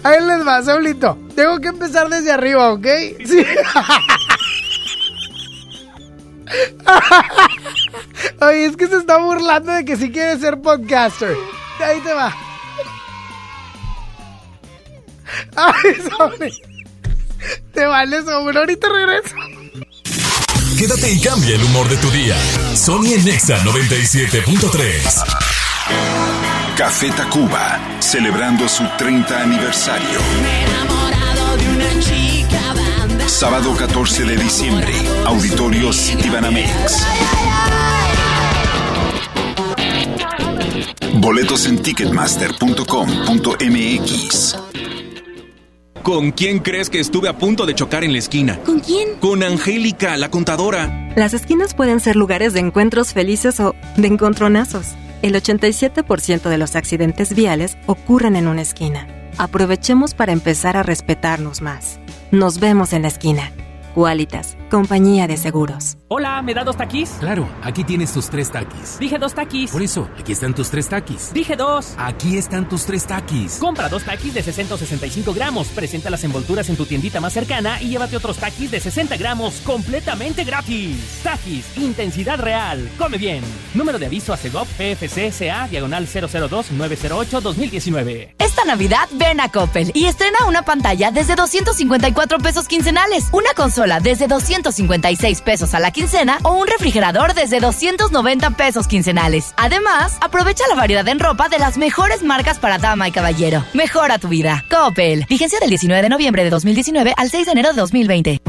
[0.03, 1.19] ahí les va, Saulito.
[1.35, 2.87] Tengo que empezar desde arriba, ¿ok?
[3.25, 3.47] Sí.
[8.41, 11.37] Oye, es que se está burlando de que sí quiere ser podcaster.
[11.81, 12.35] Ahí te va.
[15.57, 16.53] Ay, Saúl.
[17.73, 18.57] Te vale, Saúl.
[18.57, 19.35] Ahorita regreso.
[20.83, 22.37] Quédate y cambia el humor de tu día.
[22.75, 25.23] Sony en Nexa 97.3.
[26.77, 30.19] Café Tacuba, celebrando su 30 aniversario.
[33.29, 34.93] Sábado 14 de diciembre,
[35.25, 37.07] Auditorio Citibanamex.
[41.15, 44.72] Boletos en ticketmaster.com.mx.
[46.03, 48.59] ¿Con quién crees que estuve a punto de chocar en la esquina?
[48.65, 49.11] ¿Con quién?
[49.21, 51.13] Con Angélica, la contadora.
[51.15, 54.97] Las esquinas pueden ser lugares de encuentros felices o de encontronazos.
[55.23, 59.07] El 87% de los accidentes viales ocurren en una esquina.
[59.39, 62.01] Aprovechemos para empezar a respetarnos más.
[62.33, 63.53] Nos vemos en la esquina.
[63.95, 65.99] Qualitas, compañía de seguros.
[66.15, 67.09] Hola, ¿me da dos taquis?
[67.21, 68.99] Claro, aquí tienes tus tres taquis.
[68.99, 69.71] Dije dos taquis.
[69.71, 71.33] Por eso, aquí están tus tres taquis.
[71.33, 71.95] Dije dos.
[71.97, 73.57] Aquí están tus tres taquis.
[73.57, 77.89] Compra dos taquis de 665 gramos, presenta las envolturas en tu tiendita más cercana y
[77.89, 81.21] llévate otros taquis de 60 gramos completamente gratis.
[81.23, 82.91] Taquis, intensidad real.
[82.99, 83.43] Come bien.
[83.73, 88.35] Número de aviso a CEGOP PFC CA diagonal 002-908-2019.
[88.39, 93.99] Esta Navidad ven a Coppel y estrena una pantalla desde 254 pesos quincenales, una consola
[93.99, 96.02] desde 256 pesos a la quincena
[96.43, 99.55] o un refrigerador desde 290 pesos quincenales.
[99.57, 103.65] Además, aprovecha la variedad en ropa de las mejores marcas para dama y caballero.
[103.73, 104.65] Mejora tu vida.
[104.69, 105.27] Coppel.
[105.29, 108.41] Vigencia del 19 de noviembre de 2019 al 6 de enero de 2020.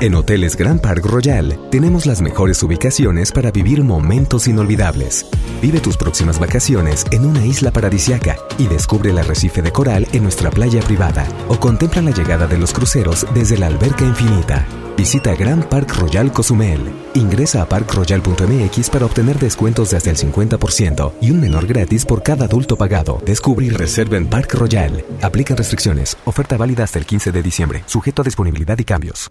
[0.00, 5.26] En Hoteles Grand Park Royal tenemos las mejores ubicaciones para vivir momentos inolvidables.
[5.60, 10.22] Vive tus próximas vacaciones en una isla paradisiaca y descubre el arrecife de coral en
[10.22, 14.66] nuestra playa privada o contempla la llegada de los cruceros desde la alberca infinita.
[14.96, 16.80] Visita Grand Park Royal Cozumel.
[17.14, 22.22] Ingresa a parkroyal.mx para obtener descuentos de hasta el 50% y un menor gratis por
[22.22, 23.20] cada adulto pagado.
[23.26, 25.04] Descubre y reserva en Park Royal.
[25.20, 26.16] Aplican restricciones.
[26.24, 27.82] Oferta válida hasta el 15 de diciembre.
[27.86, 29.30] Sujeto a disponibilidad y cambios.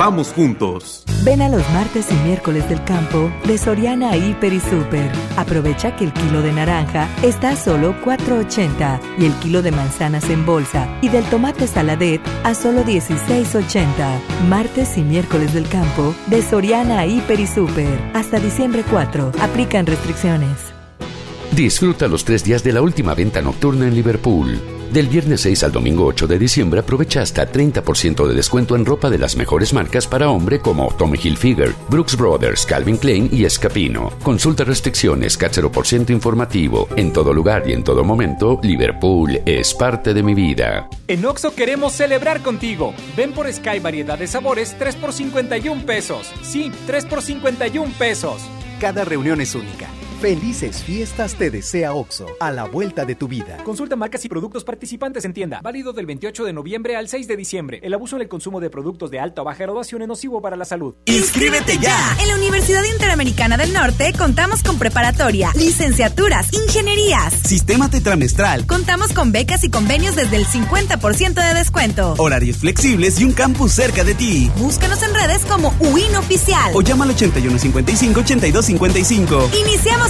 [0.00, 1.04] Vamos juntos.
[1.24, 5.12] Ven a los martes y miércoles del campo de Soriana Hiper y Super.
[5.36, 10.30] Aprovecha que el kilo de naranja está a solo 4.80 y el kilo de manzanas
[10.30, 14.48] en bolsa y del tomate saladet a solo 16.80.
[14.48, 18.00] Martes y miércoles del campo de Soriana Hiper y Super.
[18.14, 19.32] Hasta diciembre 4.
[19.42, 20.56] Aplican restricciones.
[21.54, 24.79] Disfruta los tres días de la última venta nocturna en Liverpool.
[24.92, 29.08] Del viernes 6 al domingo 8 de diciembre aprovecha hasta 30% de descuento en ropa
[29.08, 34.10] de las mejores marcas para hombre como Tommy Hilfiger, Brooks Brothers, Calvin Klein y Escapino.
[34.24, 35.38] Consulta restricciones,
[35.72, 36.88] por ciento informativo.
[36.96, 40.88] En todo lugar y en todo momento, Liverpool es parte de mi vida.
[41.06, 42.92] En Oxo queremos celebrar contigo.
[43.16, 46.32] Ven por Sky variedad de sabores 3 por 51 pesos.
[46.42, 48.42] Sí, 3 por 51 pesos.
[48.80, 49.86] Cada reunión es única.
[50.20, 53.56] Felices fiestas te desea OXO, a la vuelta de tu vida.
[53.64, 55.62] Consulta marcas y productos participantes en tienda.
[55.62, 57.80] Válido del 28 de noviembre al 6 de diciembre.
[57.82, 60.56] El abuso en el consumo de productos de alta o baja graduación es nocivo para
[60.56, 60.94] la salud.
[61.06, 61.96] ¡Inscríbete ya!
[62.20, 68.66] En la Universidad Interamericana del Norte contamos con preparatoria, licenciaturas, ingenierías, sistema tetramestral.
[68.66, 72.14] Contamos con becas y convenios desde el 50% de descuento.
[72.18, 74.50] Horarios flexibles y un campus cerca de ti.
[74.58, 76.72] Búscanos en redes como UIN Oficial.
[76.74, 79.58] O llama al 8155-8255.
[79.58, 80.09] Iniciamos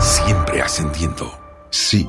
[0.00, 1.32] Siempre ascendiendo.
[1.70, 2.08] Sí,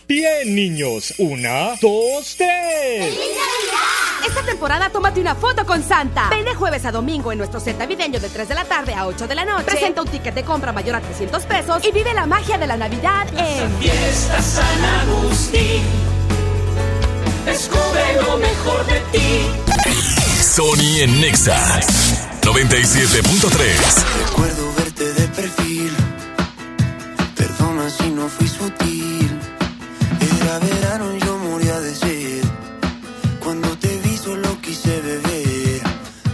[0.11, 1.13] Bien, niños.
[1.19, 3.17] Una, dos, tres.
[4.27, 6.27] Esta temporada tómate una foto con Santa.
[6.29, 9.07] Ven de jueves a domingo en nuestro set navideño de 3 de la tarde a
[9.07, 9.63] 8 de la noche.
[9.63, 12.75] Presenta un ticket de compra mayor a 300 pesos y vive la magia de la
[12.75, 15.81] Navidad en Fiesta San Agustín.
[17.45, 19.47] Descubre lo mejor de ti.
[20.43, 21.79] Sony en Nexa
[22.41, 24.27] 97.3.
[24.27, 25.93] Recuerdo verte de perfil.
[27.37, 29.20] Perdona si no fui sutil.
[30.51, 32.43] Era verano yo moría de sed.
[33.39, 35.81] Cuando te vi solo quise beber.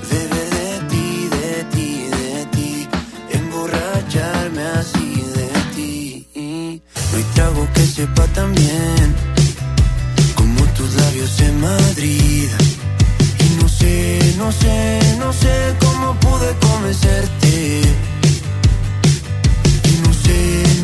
[0.09, 2.87] Beber de ti, de ti, de ti.
[3.29, 6.81] Emborracharme así de ti.
[7.11, 9.15] No hay trago que sepa tan bien.
[10.33, 12.49] Como tus labios en Madrid.
[13.45, 18.16] Y no sé, no sé, no sé cómo pude convencerte.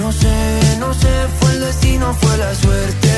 [0.04, 1.08] No sé, no sé,
[1.40, 3.10] fue el destino, fue la suerte.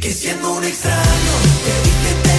[0.00, 1.34] Que siendo un extraño,
[1.64, 2.31] te dije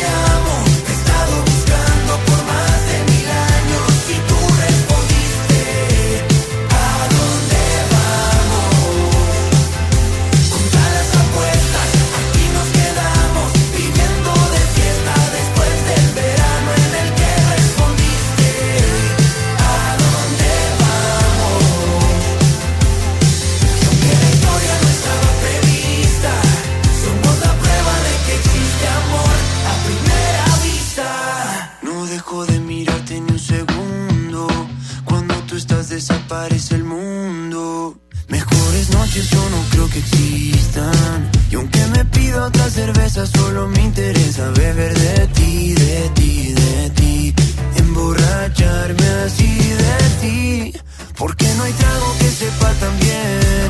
[39.13, 41.29] noches yo no creo que existan.
[41.51, 46.89] Y aunque me pido otra cerveza, solo me interesa beber de ti, de ti, de
[46.89, 47.35] ti.
[47.77, 49.51] Emborracharme así
[49.83, 50.73] de ti.
[51.15, 53.69] Porque no hay trago que sepa tan bien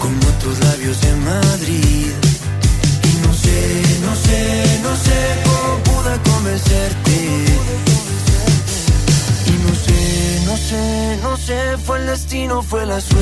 [0.00, 2.12] como tus labios en Madrid.
[3.10, 7.16] Y no sé, no sé, no sé cómo pude convencerte.
[9.46, 13.21] Y no sé, no sé, no sé, fue el destino, fue la suerte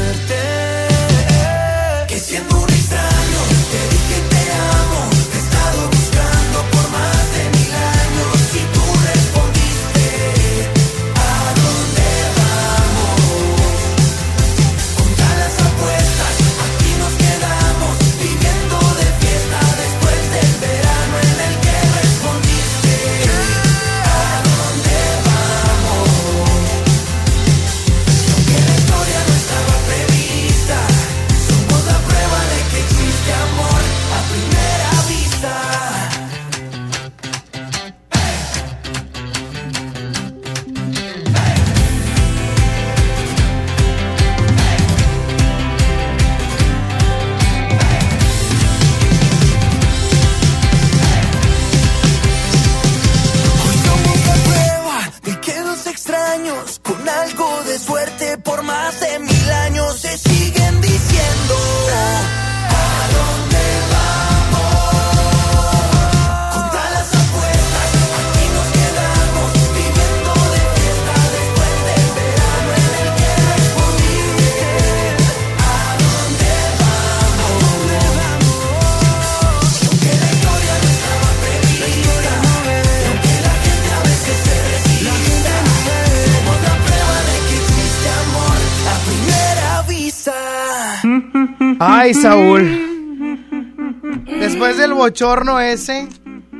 [95.21, 96.09] bochorno ese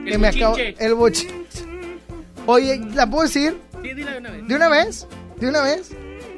[0.07, 0.57] que me acabo.
[0.57, 1.29] El boche.
[2.45, 3.59] Oye, ¿la puedo decir?
[3.83, 4.49] Sí, dile de una vez.
[4.49, 5.07] ¿De una vez?
[5.39, 5.91] ¿De una vez?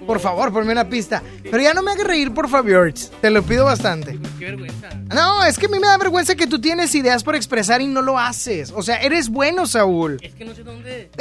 [0.06, 1.22] Por favor, ponme una pista.
[1.42, 2.92] Pero ya no me hagas reír, por favor.
[2.92, 4.18] Te lo pido bastante.
[4.38, 4.88] Qué vergüenza.
[5.12, 7.86] No, es que a mí me da vergüenza que tú tienes ideas por expresar y
[7.88, 8.72] no lo haces.
[8.74, 10.18] O sea, eres bueno, Saúl.
[10.22, 10.41] Es que.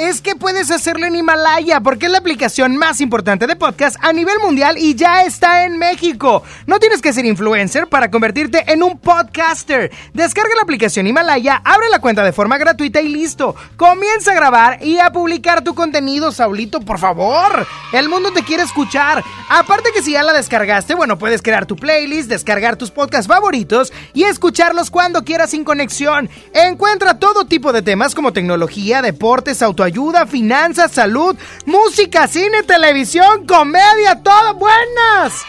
[0.01, 4.11] Es que puedes hacerlo en Himalaya, porque es la aplicación más importante de podcast a
[4.11, 6.41] nivel mundial y ya está en México.
[6.65, 9.91] No tienes que ser influencer para convertirte en un podcaster.
[10.11, 13.55] Descarga la aplicación Himalaya, abre la cuenta de forma gratuita y listo.
[13.77, 17.67] Comienza a grabar y a publicar tu contenido, Saulito, por favor.
[17.93, 19.23] El mundo te quiere escuchar.
[19.49, 23.93] Aparte que si ya la descargaste, bueno, puedes crear tu playlist, descargar tus podcasts favoritos
[24.15, 26.27] y escucharlos cuando quieras sin conexión.
[26.55, 29.90] Encuentra todo tipo de temas como tecnología, deportes, autoayuda,
[30.27, 31.35] finanzas, salud,
[31.65, 35.45] música, cine, televisión, comedia, todo buenas.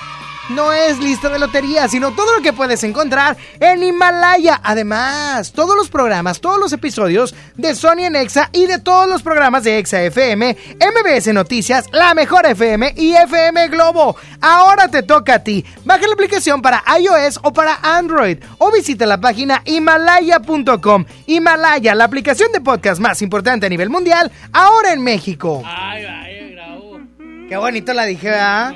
[0.48, 4.60] No es lista de lotería, sino todo lo que puedes encontrar en Himalaya.
[4.62, 9.23] Además, todos los programas, todos los episodios de Sony en Exa y de todos los
[9.23, 14.16] programas de Exa FM, MBS Noticias, La Mejor FM y FM Globo.
[14.40, 15.64] Ahora te toca a ti.
[15.85, 21.05] Baja la aplicación para iOS o para Android o visita la página himalaya.com.
[21.27, 25.62] Himalaya, la aplicación de podcast más importante a nivel mundial, ahora en México.
[25.64, 27.01] Ay, bravo.
[27.48, 28.74] Qué bonito la dije, ¿verdad?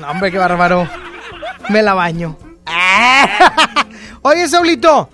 [0.00, 0.88] No, hombre, qué bárbaro.
[1.68, 2.36] Me la baño.
[4.22, 5.08] Oye, Saulito,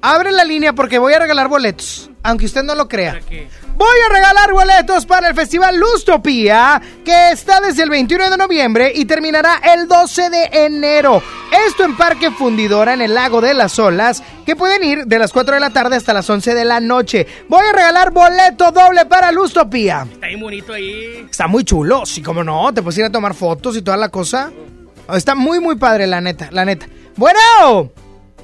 [0.00, 2.11] abre la línea porque voy a regalar boletos.
[2.22, 3.20] Aunque usted no lo crea.
[3.76, 8.92] Voy a regalar boletos para el Festival Lustopía, que está desde el 21 de noviembre
[8.94, 11.20] y terminará el 12 de enero.
[11.66, 15.32] Esto en Parque Fundidora, en el Lago de las Olas, que pueden ir de las
[15.32, 17.26] 4 de la tarde hasta las 11 de la noche.
[17.48, 20.06] Voy a regalar boleto doble para Lustopía.
[20.12, 21.26] Está bien bonito ahí.
[21.28, 24.10] Está muy chulo, sí, como no, te puedes ir a tomar fotos y toda la
[24.10, 24.52] cosa.
[25.12, 26.86] Está muy, muy padre, la neta, la neta.
[27.16, 27.90] Bueno,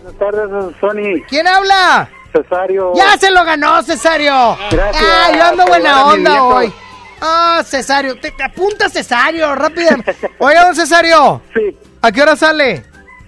[0.02, 1.22] Buenas tardes, Sony.
[1.28, 2.10] ¿quién habla?
[2.32, 2.92] Cesario.
[2.94, 4.56] ¡Ya se lo ganó, Cesario!
[4.70, 5.04] Gracias.
[5.06, 6.72] ¡Ah, yo ando buena onda hoy!
[7.20, 8.18] ¡Ah, Cesario!
[8.18, 9.54] ¡Te, te apunta, Cesario!
[9.54, 9.90] ¡Rápido!
[10.38, 11.40] Oiga, don Cesario.
[11.54, 11.76] Sí.
[12.00, 12.84] ¿A qué hora sale?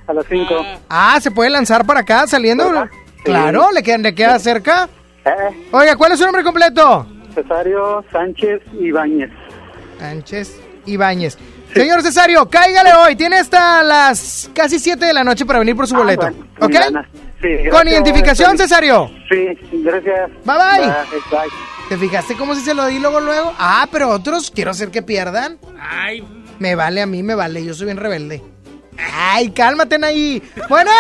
[0.07, 0.55] A las 5.
[0.89, 2.89] Ah, ¿se puede lanzar para acá saliendo?
[3.25, 4.89] Claro, ¿le queda, le queda cerca?
[5.25, 7.07] Eh, Oiga, ¿cuál es su nombre completo?
[7.35, 9.31] Cesario Sánchez Ibáñez.
[9.99, 10.57] Sánchez
[10.87, 11.37] Ibáñez.
[11.75, 13.17] Señor Cesario, cáigale hoy.
[13.17, 16.27] Tiene hasta las casi 7 de la noche para venir por su boleto.
[16.27, 17.07] Ah, bueno, ¿Ok?
[17.41, 17.83] Con.
[17.83, 18.59] Sí, identificación.
[18.59, 19.11] Cesario.
[19.31, 20.31] Sí, gracias.
[20.45, 20.87] Bye, bye.
[20.87, 21.49] bye.
[21.89, 23.53] ¿Te fijaste cómo si se lo di luego, luego?
[23.59, 25.59] Ah, pero otros quiero hacer que pierdan.
[25.81, 26.25] Ay,
[26.59, 27.65] Me vale a mí, me vale.
[27.65, 28.43] Yo soy bien rebelde.
[29.13, 30.43] Ay, cálmate ahí.
[30.69, 30.91] Bueno.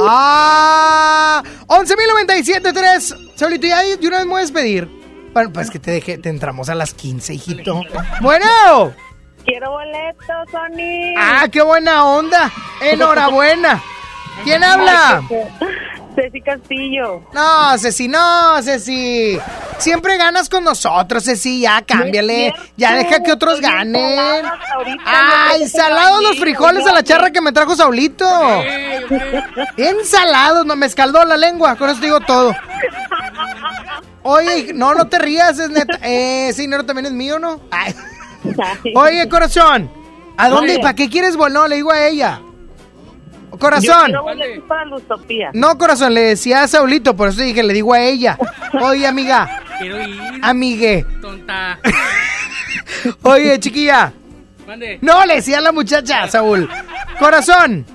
[0.00, 3.32] Ah, 11.097.3.
[3.34, 4.88] Saulito, ya de una vez me voy a despedir.
[5.32, 7.82] Bueno, pues que te dejé, te entramos a las 15, hijito.
[8.20, 8.94] Bueno.
[9.44, 11.14] Quiero boletos, Sony.
[11.18, 12.52] Ah, qué buena onda.
[12.82, 13.82] Enhorabuena.
[14.44, 15.22] ¿Quién habla?
[16.14, 17.22] Ceci Castillo.
[17.32, 19.38] No, Ceci, no, Ceci.
[19.78, 21.60] Siempre ganas con nosotros, Ceci.
[21.60, 22.54] Ya cámbiale.
[22.76, 24.44] Ya deja que otros ganen.
[25.04, 28.26] Ay, salados los frijoles a la charra que me trajo Saulito.
[29.76, 31.76] Ensalados, no me escaldó la lengua.
[31.76, 32.52] Con eso te digo todo.
[34.22, 35.98] Oye, no, no te rías, es neta.
[36.02, 37.60] Eh, ese dinero también es mío, ¿no?
[37.70, 37.94] Ay.
[38.94, 39.90] Oye, corazón.
[40.36, 40.78] ¿A dónde?
[40.78, 41.66] ¿Para qué quieres bueno?
[41.68, 42.40] Le digo a ella.
[43.58, 44.12] Corazón.
[44.12, 44.24] Yo
[44.68, 44.84] para.
[45.52, 48.38] No, corazón, le decía a Saulito, por eso dije, le digo a ella.
[48.80, 49.62] Oye, amiga.
[49.78, 51.06] Quiero ir, Amigue.
[51.20, 51.78] tonta.
[53.22, 54.12] Oye, chiquilla.
[54.66, 54.98] Mande.
[55.00, 56.68] No, le decía a la muchacha, Saúl.
[57.18, 57.86] Corazón.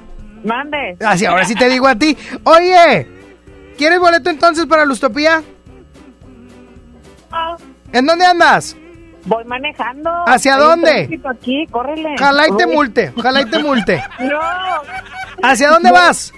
[0.43, 0.97] Mande.
[1.05, 2.17] Así, ahora sí te digo a ti.
[2.43, 3.07] Oye,
[3.77, 5.43] ¿quieres boleto entonces para Lustopía?
[7.31, 7.55] Ah,
[7.91, 8.75] ¿En dónde andas?
[9.25, 10.09] Voy manejando.
[10.27, 11.19] ¿Hacia dónde?
[11.25, 12.13] Aquí, córrele.
[12.15, 14.03] Ojalá y te multe, ojalá y te multe.
[14.19, 14.39] No.
[15.43, 16.33] ¿Hacia dónde vas?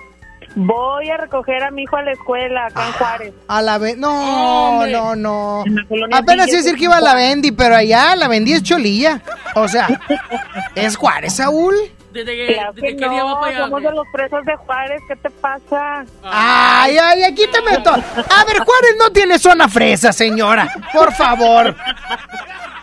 [0.55, 3.33] Voy a recoger a mi hijo a la escuela, acá en Juárez.
[3.47, 4.01] A la Bendy.
[4.01, 5.63] No, no, no.
[6.11, 9.21] Apenas iba a decir que iba a la Bendy, pero allá la Bendy es Cholilla.
[9.55, 9.87] O sea,
[10.75, 11.75] ¿es Juárez, Saúl?
[12.11, 14.55] Desde que, Claro desde que que día va no, para somos de los presos de
[14.55, 16.05] Juárez, ¿qué te pasa?
[16.23, 17.91] Ay, ay, aquí te meto.
[17.91, 20.67] A ver, Juárez no tiene zona fresa, señora.
[20.91, 21.75] Por favor.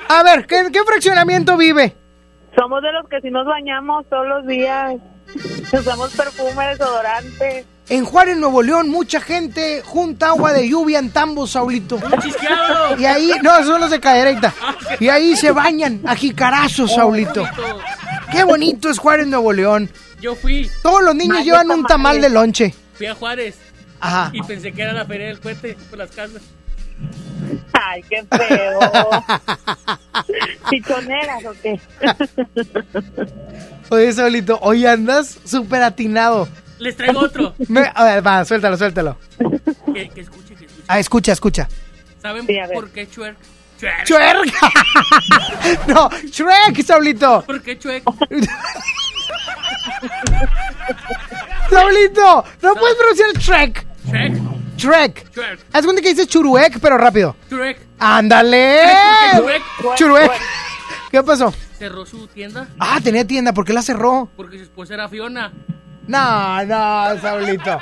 [0.09, 1.97] A ver, ¿qué, qué fraccionamiento vive?
[2.57, 4.95] Somos de los que si nos bañamos todos los días,
[5.73, 7.67] usamos perfume, desodorante.
[7.89, 11.99] En Juárez, Nuevo León, mucha gente junta agua de lluvia en tambos, Saulito.
[12.99, 14.55] Y ahí, no, son los de cadereita.
[15.01, 17.47] Y ahí se bañan a jicarazos, Saulito.
[18.31, 19.91] Qué bonito es Juárez, Nuevo León.
[20.21, 20.71] Yo fui.
[20.83, 22.75] Todos los niños llevan un tamal de lonche.
[22.95, 23.57] Fui a Juárez.
[24.01, 24.31] Ajá.
[24.33, 26.43] Y pensé que era la feria del cohete por las casas.
[27.73, 28.79] Ay, qué feo.
[30.71, 31.81] ¿Pichoneras o qué?
[33.91, 36.49] Oye, Saulito, hoy andas súper atinado.
[36.79, 37.55] Les traigo otro.
[37.69, 39.17] Me- a ver, va, suéltalo, suéltalo.
[39.95, 40.85] Que, que escuche, que escuche.
[40.89, 41.69] Ah, escucha, escucha.
[42.21, 43.37] ¿Saben Sí, por qué Chuerk?
[43.79, 44.05] Chuerk.
[44.05, 44.53] ¡Chuerk!
[45.89, 47.43] no, Shrek, Saulito.
[47.47, 48.03] ¿Por qué Chuerk?
[51.71, 53.87] Saulito, no puedes pronunciar Shrek.
[54.07, 54.33] Shrek.
[54.77, 55.33] Shrek.
[55.33, 55.61] Shrek.
[55.73, 57.37] Haz cuenta que dices Churuek, pero rápido.
[57.49, 57.79] Chuerk.
[57.99, 58.81] ¡Ándale!
[59.37, 59.63] Churuek.
[59.97, 60.33] Churuek.
[61.11, 61.53] ¿Qué pasó?
[61.79, 64.29] Cerró su tienda Ah, tenía tienda, ¿por qué la cerró?
[64.37, 65.53] porque su esposa era Fiona.
[66.07, 67.79] No, no, Saulito.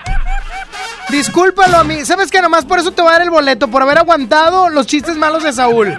[1.10, 2.04] Discúlpalo a mí.
[2.04, 4.86] ¿Sabes que Nomás por eso te voy a dar el boleto, por haber aguantado los
[4.86, 5.92] chistes malos de Saúl.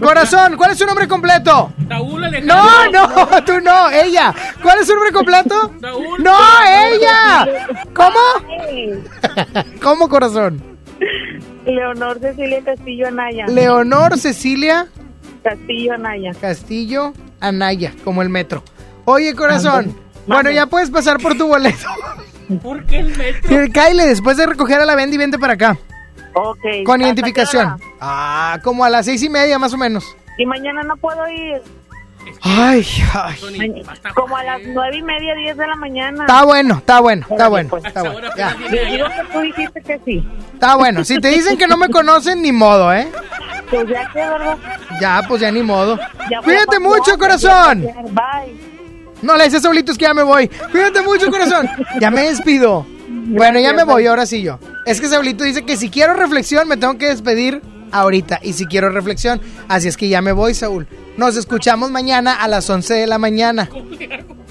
[0.00, 1.72] Corazón, ¿cuál es su nombre completo?
[1.88, 2.56] Saúl Alejandro.
[2.92, 4.34] No, no, tú no, ella.
[4.62, 5.72] ¿Cuál es su nombre completo?
[5.80, 6.22] Saúl.
[6.22, 6.36] No,
[6.68, 7.48] ella.
[7.94, 8.18] ¿Cómo?
[9.82, 10.62] ¿Cómo, corazón?
[11.64, 13.46] Leonor Cecilia Castillo Anaya.
[13.46, 14.86] Leonor Cecilia
[15.46, 16.32] Castillo Anaya.
[16.40, 18.64] Castillo Anaya, como el metro.
[19.04, 19.96] Oye, corazón.
[20.26, 21.86] Bueno, ya puedes pasar por tu boleto.
[22.62, 23.48] ¿Por qué el metro?
[23.72, 25.78] Kyle, después de recoger a la Bendy, vente para acá.
[26.34, 26.58] Ok.
[26.84, 27.76] Con ¿hasta identificación.
[28.00, 30.04] Ah, como a las seis y media más o menos.
[30.36, 31.62] Y mañana no puedo ir.
[32.42, 33.84] Ay, ay.
[34.14, 36.24] Como a las nueve y media, diez de la mañana.
[36.24, 37.84] Está bueno, está bueno, está bueno, pues.
[37.84, 38.28] está bueno.
[38.36, 38.54] Ya.
[38.54, 40.28] Digo que tú dijiste que sí.
[40.54, 41.04] Está bueno.
[41.04, 43.08] Si te dicen que no me conocen, ni modo, ¿eh?
[43.70, 44.58] Pues ya que, ¿verdad?
[45.00, 45.98] Ya, pues ya ni modo.
[46.30, 47.82] Ya Cuídate mucho, corazón.
[48.10, 48.76] Bye.
[49.22, 50.48] No le dices Saulito, es que ya me voy.
[50.48, 51.68] Cuídate mucho, corazón.
[52.00, 52.86] Ya me despido.
[53.08, 54.58] Bueno, ya me voy, ahora sí yo.
[54.84, 57.62] Es que Saulito dice que si quiero reflexión, me tengo que despedir
[57.92, 58.40] ahorita.
[58.42, 60.86] Y si quiero reflexión, así es que ya me voy, Saúl.
[61.16, 63.68] Nos escuchamos mañana a las 11 de la mañana.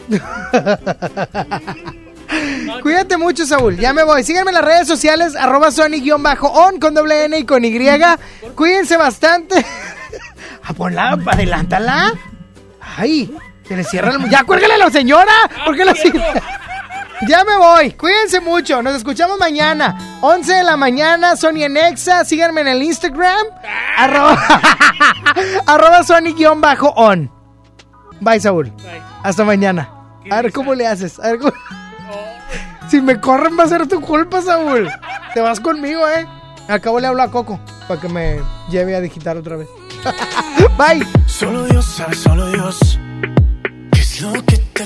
[2.81, 3.77] Cuídate mucho, Saúl.
[3.77, 4.23] Ya me voy.
[4.23, 7.77] Síganme en las redes sociales, arroba Sony-on con doble N y con Y.
[8.55, 9.65] Cuídense bastante.
[10.67, 12.11] Ah, ponla, adelántala.
[12.97, 13.31] Ay,
[13.67, 14.27] se le cierra el...
[14.31, 15.31] ¡Ya, cuélgale a la señora!
[15.63, 16.19] ¿Por qué la sigue?
[17.27, 17.91] Ya me voy.
[17.91, 18.81] Cuídense mucho.
[18.81, 20.17] Nos escuchamos mañana.
[20.21, 22.25] 11 de la mañana, Sony en Exa.
[22.25, 23.45] Síganme en el Instagram.
[23.97, 24.37] Arroba,
[25.67, 27.31] arroba Sony-on.
[28.21, 28.71] Bye, Saúl.
[29.23, 29.89] Hasta mañana.
[30.29, 31.19] A ver cómo le haces.
[31.19, 31.53] A ver cómo-
[32.89, 34.89] Si me corren va a ser tu culpa, Saúl.
[35.33, 36.27] Te vas conmigo, ¿eh?
[36.67, 38.39] Acabo le hablo a Coco para que me
[38.69, 39.67] lleve a digitar otra vez.
[40.77, 41.05] Bye.
[41.27, 42.99] Solo Dios sabe, solo Dios.
[43.91, 44.83] ¿Qué es lo que te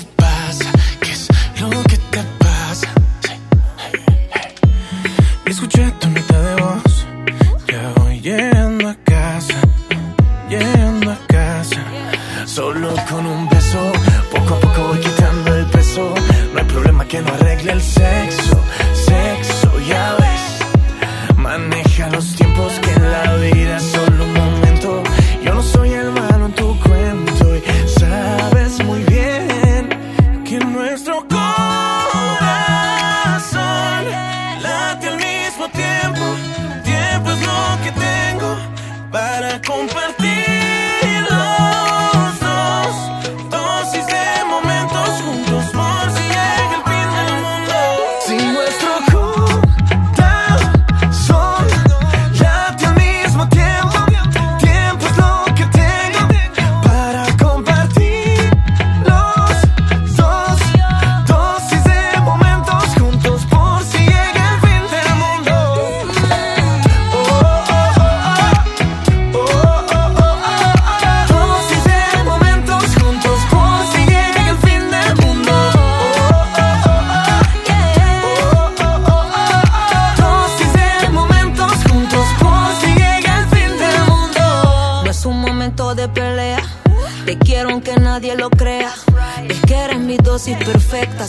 [5.50, 7.06] Escuché tu nota de voz.
[7.66, 9.58] Ya voy llegando a casa.
[10.48, 11.82] Llegando a casa.
[12.46, 13.80] Solo con un beso.
[14.30, 16.14] Poco a poco voy quitando el peso.
[16.52, 17.82] No hay problema que no arregle el.
[17.82, 18.39] Sexo,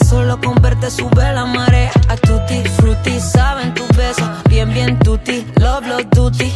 [0.07, 1.91] solo con verte sube la marea.
[2.07, 4.23] A tutti, frutti, saben tu beso.
[4.49, 6.51] Bien, bien, tutti, love, love, tutti.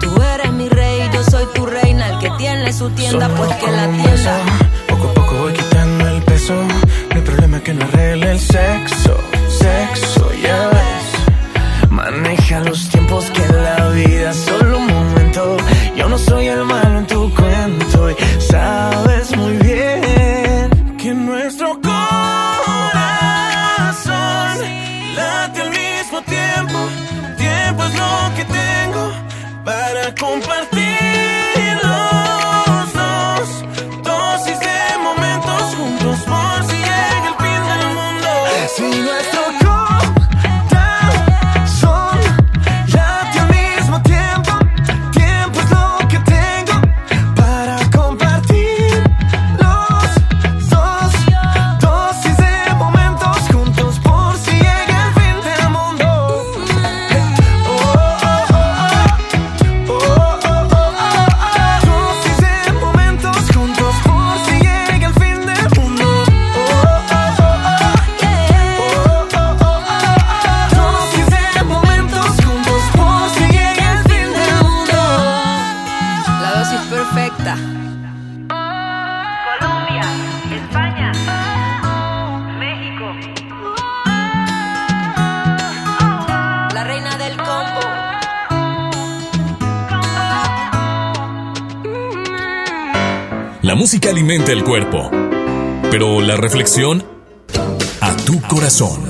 [0.00, 2.08] Tú eres mi rey, yo soy tu reina.
[2.10, 4.40] El que tiene su tienda, Solo pues que la tienda.
[4.88, 6.54] Poco a poco voy quitando el peso.
[7.10, 9.16] Hay problema que no arregle el sexo.
[9.48, 11.90] Sexo, ya ves.
[11.90, 12.88] Maneja los
[94.64, 95.10] cuerpo,
[95.90, 97.04] pero la reflexión
[98.00, 99.04] a tu corazón.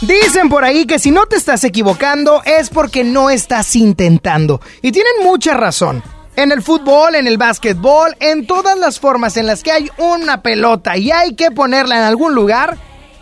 [0.00, 4.60] Dicen por ahí que si no te estás equivocando es porque no estás intentando.
[4.82, 6.02] Y tienen mucha razón.
[6.34, 10.42] En el fútbol, en el básquetbol, en todas las formas en las que hay una
[10.42, 12.76] pelota y hay que ponerla en algún lugar,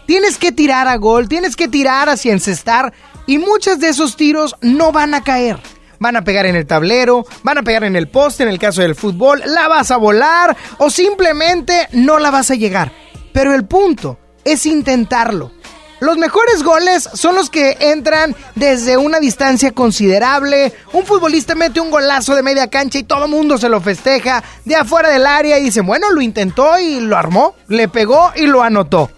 [0.07, 2.95] tienes que tirar a gol, tienes que tirar hacia encestar
[3.27, 5.59] y muchos de esos tiros no van a caer.
[6.03, 8.83] Van a pegar en el tablero, van a pegar en el poste en el caso
[8.83, 12.91] del fútbol, la vas a volar o simplemente no la vas a llegar.
[13.33, 15.53] Pero el punto es intentarlo.
[16.01, 20.73] Los mejores goles son los que entran desde una distancia considerable.
[20.93, 24.43] Un futbolista mete un golazo de media cancha y todo el mundo se lo festeja
[24.65, 28.47] de afuera del área y dice, bueno, lo intentó y lo armó, le pegó y
[28.49, 29.09] lo anotó.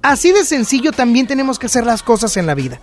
[0.00, 2.80] Así de sencillo también tenemos que hacer las cosas en la vida.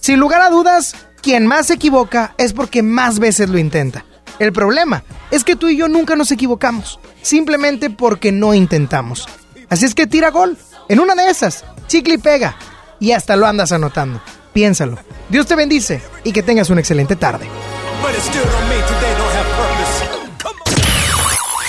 [0.00, 4.04] Sin lugar a dudas, quien más se equivoca es porque más veces lo intenta.
[4.38, 9.28] El problema es que tú y yo nunca nos equivocamos, simplemente porque no intentamos.
[9.68, 10.56] Así es que tira gol.
[10.88, 12.56] En una de esas, chicle y pega.
[13.00, 14.20] Y hasta lo andas anotando.
[14.52, 14.98] Piénsalo.
[15.28, 17.46] Dios te bendice y que tengas una excelente tarde.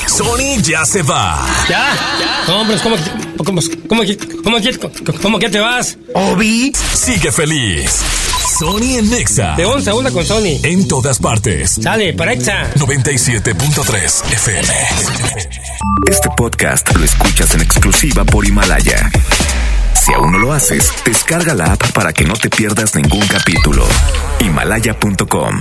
[0.07, 1.45] Sony ya se va.
[1.69, 2.38] ¿Ya?
[2.49, 3.03] No, hombre, ¿cómo, que-
[3.37, 4.01] cómo, cómo,
[5.21, 5.97] cómo que te vas?
[6.15, 8.01] Obi sigue feliz.
[8.57, 9.55] Sony en Nexa.
[9.55, 10.59] De once a una con Sony.
[10.63, 11.77] En todas partes.
[11.81, 12.73] Sale, para Exa.
[12.75, 14.67] 97.3 FM.
[16.09, 19.11] Este podcast lo escuchas en exclusiva por Himalaya.
[19.93, 23.85] Si aún no lo haces, descarga la app para que no te pierdas ningún capítulo.
[24.39, 25.59] Himalaya.com